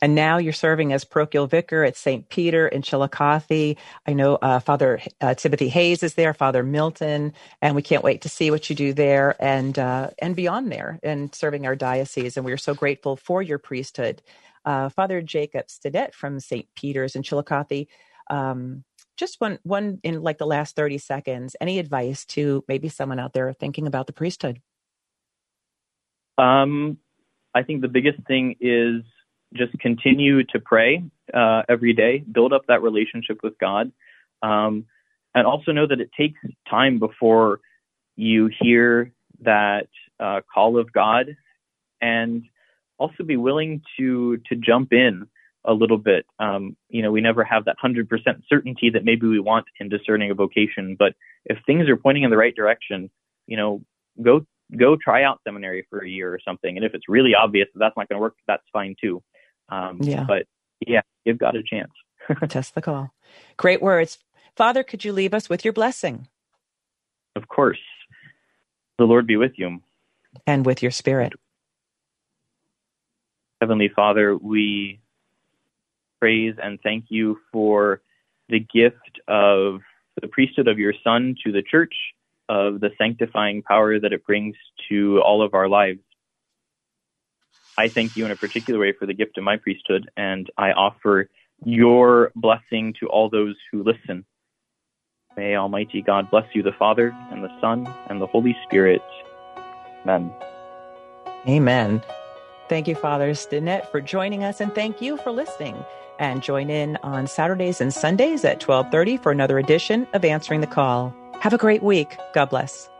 and 0.00 0.14
now 0.14 0.38
you're 0.38 0.52
serving 0.52 0.92
as 0.92 1.04
parochial 1.04 1.46
vicar 1.46 1.84
at 1.84 1.96
St. 1.96 2.28
Peter 2.28 2.68
in 2.68 2.82
Chillicothe. 2.82 3.76
I 4.06 4.12
know 4.12 4.36
uh, 4.36 4.60
Father 4.60 5.00
uh, 5.20 5.34
Timothy 5.34 5.68
Hayes 5.68 6.02
is 6.02 6.14
there, 6.14 6.34
Father 6.34 6.62
Milton, 6.62 7.32
and 7.62 7.74
we 7.74 7.82
can't 7.82 8.04
wait 8.04 8.22
to 8.22 8.28
see 8.28 8.50
what 8.50 8.68
you 8.70 8.76
do 8.76 8.92
there 8.92 9.36
and 9.38 9.78
uh, 9.78 10.10
and 10.18 10.36
beyond 10.36 10.70
there 10.72 10.98
and 11.02 11.34
serving 11.34 11.66
our 11.66 11.76
diocese. 11.76 12.36
And 12.36 12.44
we 12.44 12.52
are 12.52 12.58
so 12.58 12.74
grateful 12.74 13.16
for 13.16 13.42
your 13.42 13.58
priesthood. 13.58 14.22
Uh, 14.64 14.88
Father 14.88 15.22
Jacob 15.22 15.66
Stinnett 15.68 16.14
from 16.14 16.40
St. 16.40 16.66
Peter's 16.74 17.16
in 17.16 17.22
Chillicothe. 17.22 17.86
Um, 18.30 18.84
just 19.18 19.40
one 19.40 19.58
one 19.64 19.98
in 20.02 20.22
like 20.22 20.38
the 20.38 20.46
last 20.46 20.76
30 20.76 20.98
seconds 20.98 21.56
any 21.60 21.78
advice 21.78 22.24
to 22.24 22.64
maybe 22.68 22.88
someone 22.88 23.18
out 23.18 23.32
there 23.34 23.52
thinking 23.52 23.86
about 23.86 24.06
the 24.06 24.12
priesthood 24.12 24.60
um, 26.38 26.96
i 27.54 27.62
think 27.62 27.82
the 27.82 27.88
biggest 27.88 28.18
thing 28.26 28.54
is 28.60 29.02
just 29.54 29.78
continue 29.78 30.44
to 30.44 30.60
pray 30.60 31.02
uh, 31.32 31.62
every 31.68 31.92
day, 31.92 32.18
build 32.18 32.52
up 32.52 32.62
that 32.68 32.82
relationship 32.82 33.38
with 33.42 33.58
God, 33.58 33.92
um, 34.42 34.84
and 35.34 35.46
also 35.46 35.72
know 35.72 35.86
that 35.86 36.00
it 36.00 36.10
takes 36.18 36.38
time 36.68 36.98
before 36.98 37.60
you 38.16 38.50
hear 38.60 39.12
that 39.42 39.88
uh, 40.20 40.40
call 40.52 40.78
of 40.78 40.92
God, 40.92 41.36
and 42.00 42.44
also 42.98 43.22
be 43.24 43.36
willing 43.36 43.82
to 43.98 44.38
to 44.48 44.56
jump 44.56 44.92
in 44.92 45.26
a 45.64 45.72
little 45.72 45.98
bit. 45.98 46.26
Um, 46.38 46.76
you 46.88 47.02
know, 47.02 47.10
we 47.10 47.20
never 47.20 47.44
have 47.44 47.64
that 47.66 47.76
hundred 47.78 48.08
percent 48.08 48.42
certainty 48.48 48.90
that 48.90 49.04
maybe 49.04 49.26
we 49.26 49.40
want 49.40 49.66
in 49.80 49.88
discerning 49.88 50.30
a 50.30 50.34
vocation, 50.34 50.96
but 50.98 51.14
if 51.44 51.58
things 51.66 51.88
are 51.88 51.96
pointing 51.96 52.24
in 52.24 52.30
the 52.30 52.36
right 52.36 52.54
direction, 52.54 53.10
you 53.46 53.56
know, 53.56 53.82
go 54.22 54.44
go 54.76 54.96
try 54.96 55.22
out 55.22 55.40
seminary 55.44 55.86
for 55.88 56.00
a 56.00 56.08
year 56.08 56.32
or 56.32 56.40
something. 56.44 56.76
And 56.76 56.84
if 56.84 56.94
it's 56.94 57.08
really 57.08 57.34
obvious 57.34 57.68
that 57.72 57.78
that's 57.78 57.96
not 57.96 58.08
going 58.08 58.18
to 58.18 58.22
work, 58.22 58.36
that's 58.46 58.62
fine 58.72 58.94
too. 59.00 59.22
Um, 59.68 59.98
yeah. 60.02 60.24
But 60.26 60.46
yeah, 60.86 61.02
you've 61.24 61.38
got 61.38 61.56
a 61.56 61.62
chance. 61.62 61.92
Test 62.48 62.74
the 62.74 62.82
call. 62.82 63.12
Great 63.56 63.82
words. 63.82 64.18
Father, 64.56 64.82
could 64.82 65.04
you 65.04 65.12
leave 65.12 65.34
us 65.34 65.48
with 65.48 65.64
your 65.64 65.72
blessing? 65.72 66.28
Of 67.36 67.48
course. 67.48 67.78
The 68.98 69.04
Lord 69.04 69.26
be 69.26 69.36
with 69.36 69.52
you. 69.56 69.80
And 70.46 70.66
with 70.66 70.82
your 70.82 70.90
spirit. 70.90 71.32
Heavenly 73.60 73.90
Father, 73.94 74.36
we 74.36 75.00
praise 76.20 76.54
and 76.62 76.78
thank 76.82 77.06
you 77.08 77.38
for 77.52 78.02
the 78.48 78.60
gift 78.60 79.20
of 79.28 79.80
the 80.20 80.28
priesthood 80.28 80.68
of 80.68 80.78
your 80.78 80.94
Son 81.04 81.34
to 81.44 81.52
the 81.52 81.62
church, 81.62 81.94
of 82.48 82.80
the 82.80 82.90
sanctifying 82.98 83.62
power 83.62 84.00
that 84.00 84.12
it 84.12 84.24
brings 84.26 84.56
to 84.88 85.20
all 85.20 85.42
of 85.42 85.54
our 85.54 85.68
lives. 85.68 86.00
I 87.78 87.88
thank 87.88 88.16
you 88.16 88.24
in 88.24 88.32
a 88.32 88.36
particular 88.36 88.80
way 88.80 88.92
for 88.92 89.06
the 89.06 89.14
gift 89.14 89.38
of 89.38 89.44
my 89.44 89.56
priesthood, 89.56 90.10
and 90.16 90.50
I 90.58 90.72
offer 90.72 91.30
your 91.64 92.32
blessing 92.34 92.92
to 92.98 93.06
all 93.06 93.30
those 93.30 93.54
who 93.70 93.84
listen. 93.84 94.24
May 95.36 95.54
Almighty 95.54 96.02
God 96.02 96.28
bless 96.28 96.46
you, 96.54 96.64
the 96.64 96.72
Father, 96.76 97.14
and 97.30 97.44
the 97.44 97.60
Son, 97.60 97.86
and 98.10 98.20
the 98.20 98.26
Holy 98.26 98.56
Spirit. 98.66 99.00
Amen. 100.02 100.32
Amen. 101.48 102.02
Thank 102.68 102.88
you, 102.88 102.96
Father 102.96 103.30
Stinnett, 103.30 103.88
for 103.92 104.00
joining 104.00 104.42
us, 104.42 104.60
and 104.60 104.74
thank 104.74 105.00
you 105.00 105.16
for 105.18 105.30
listening. 105.30 105.76
And 106.18 106.42
join 106.42 106.70
in 106.70 106.98
on 107.04 107.28
Saturdays 107.28 107.80
and 107.80 107.94
Sundays 107.94 108.44
at 108.44 108.60
1230 108.60 109.18
for 109.18 109.30
another 109.30 109.56
edition 109.56 110.08
of 110.14 110.24
Answering 110.24 110.62
the 110.62 110.66
Call. 110.66 111.14
Have 111.38 111.52
a 111.52 111.58
great 111.58 111.84
week. 111.84 112.16
God 112.34 112.46
bless. 112.46 112.90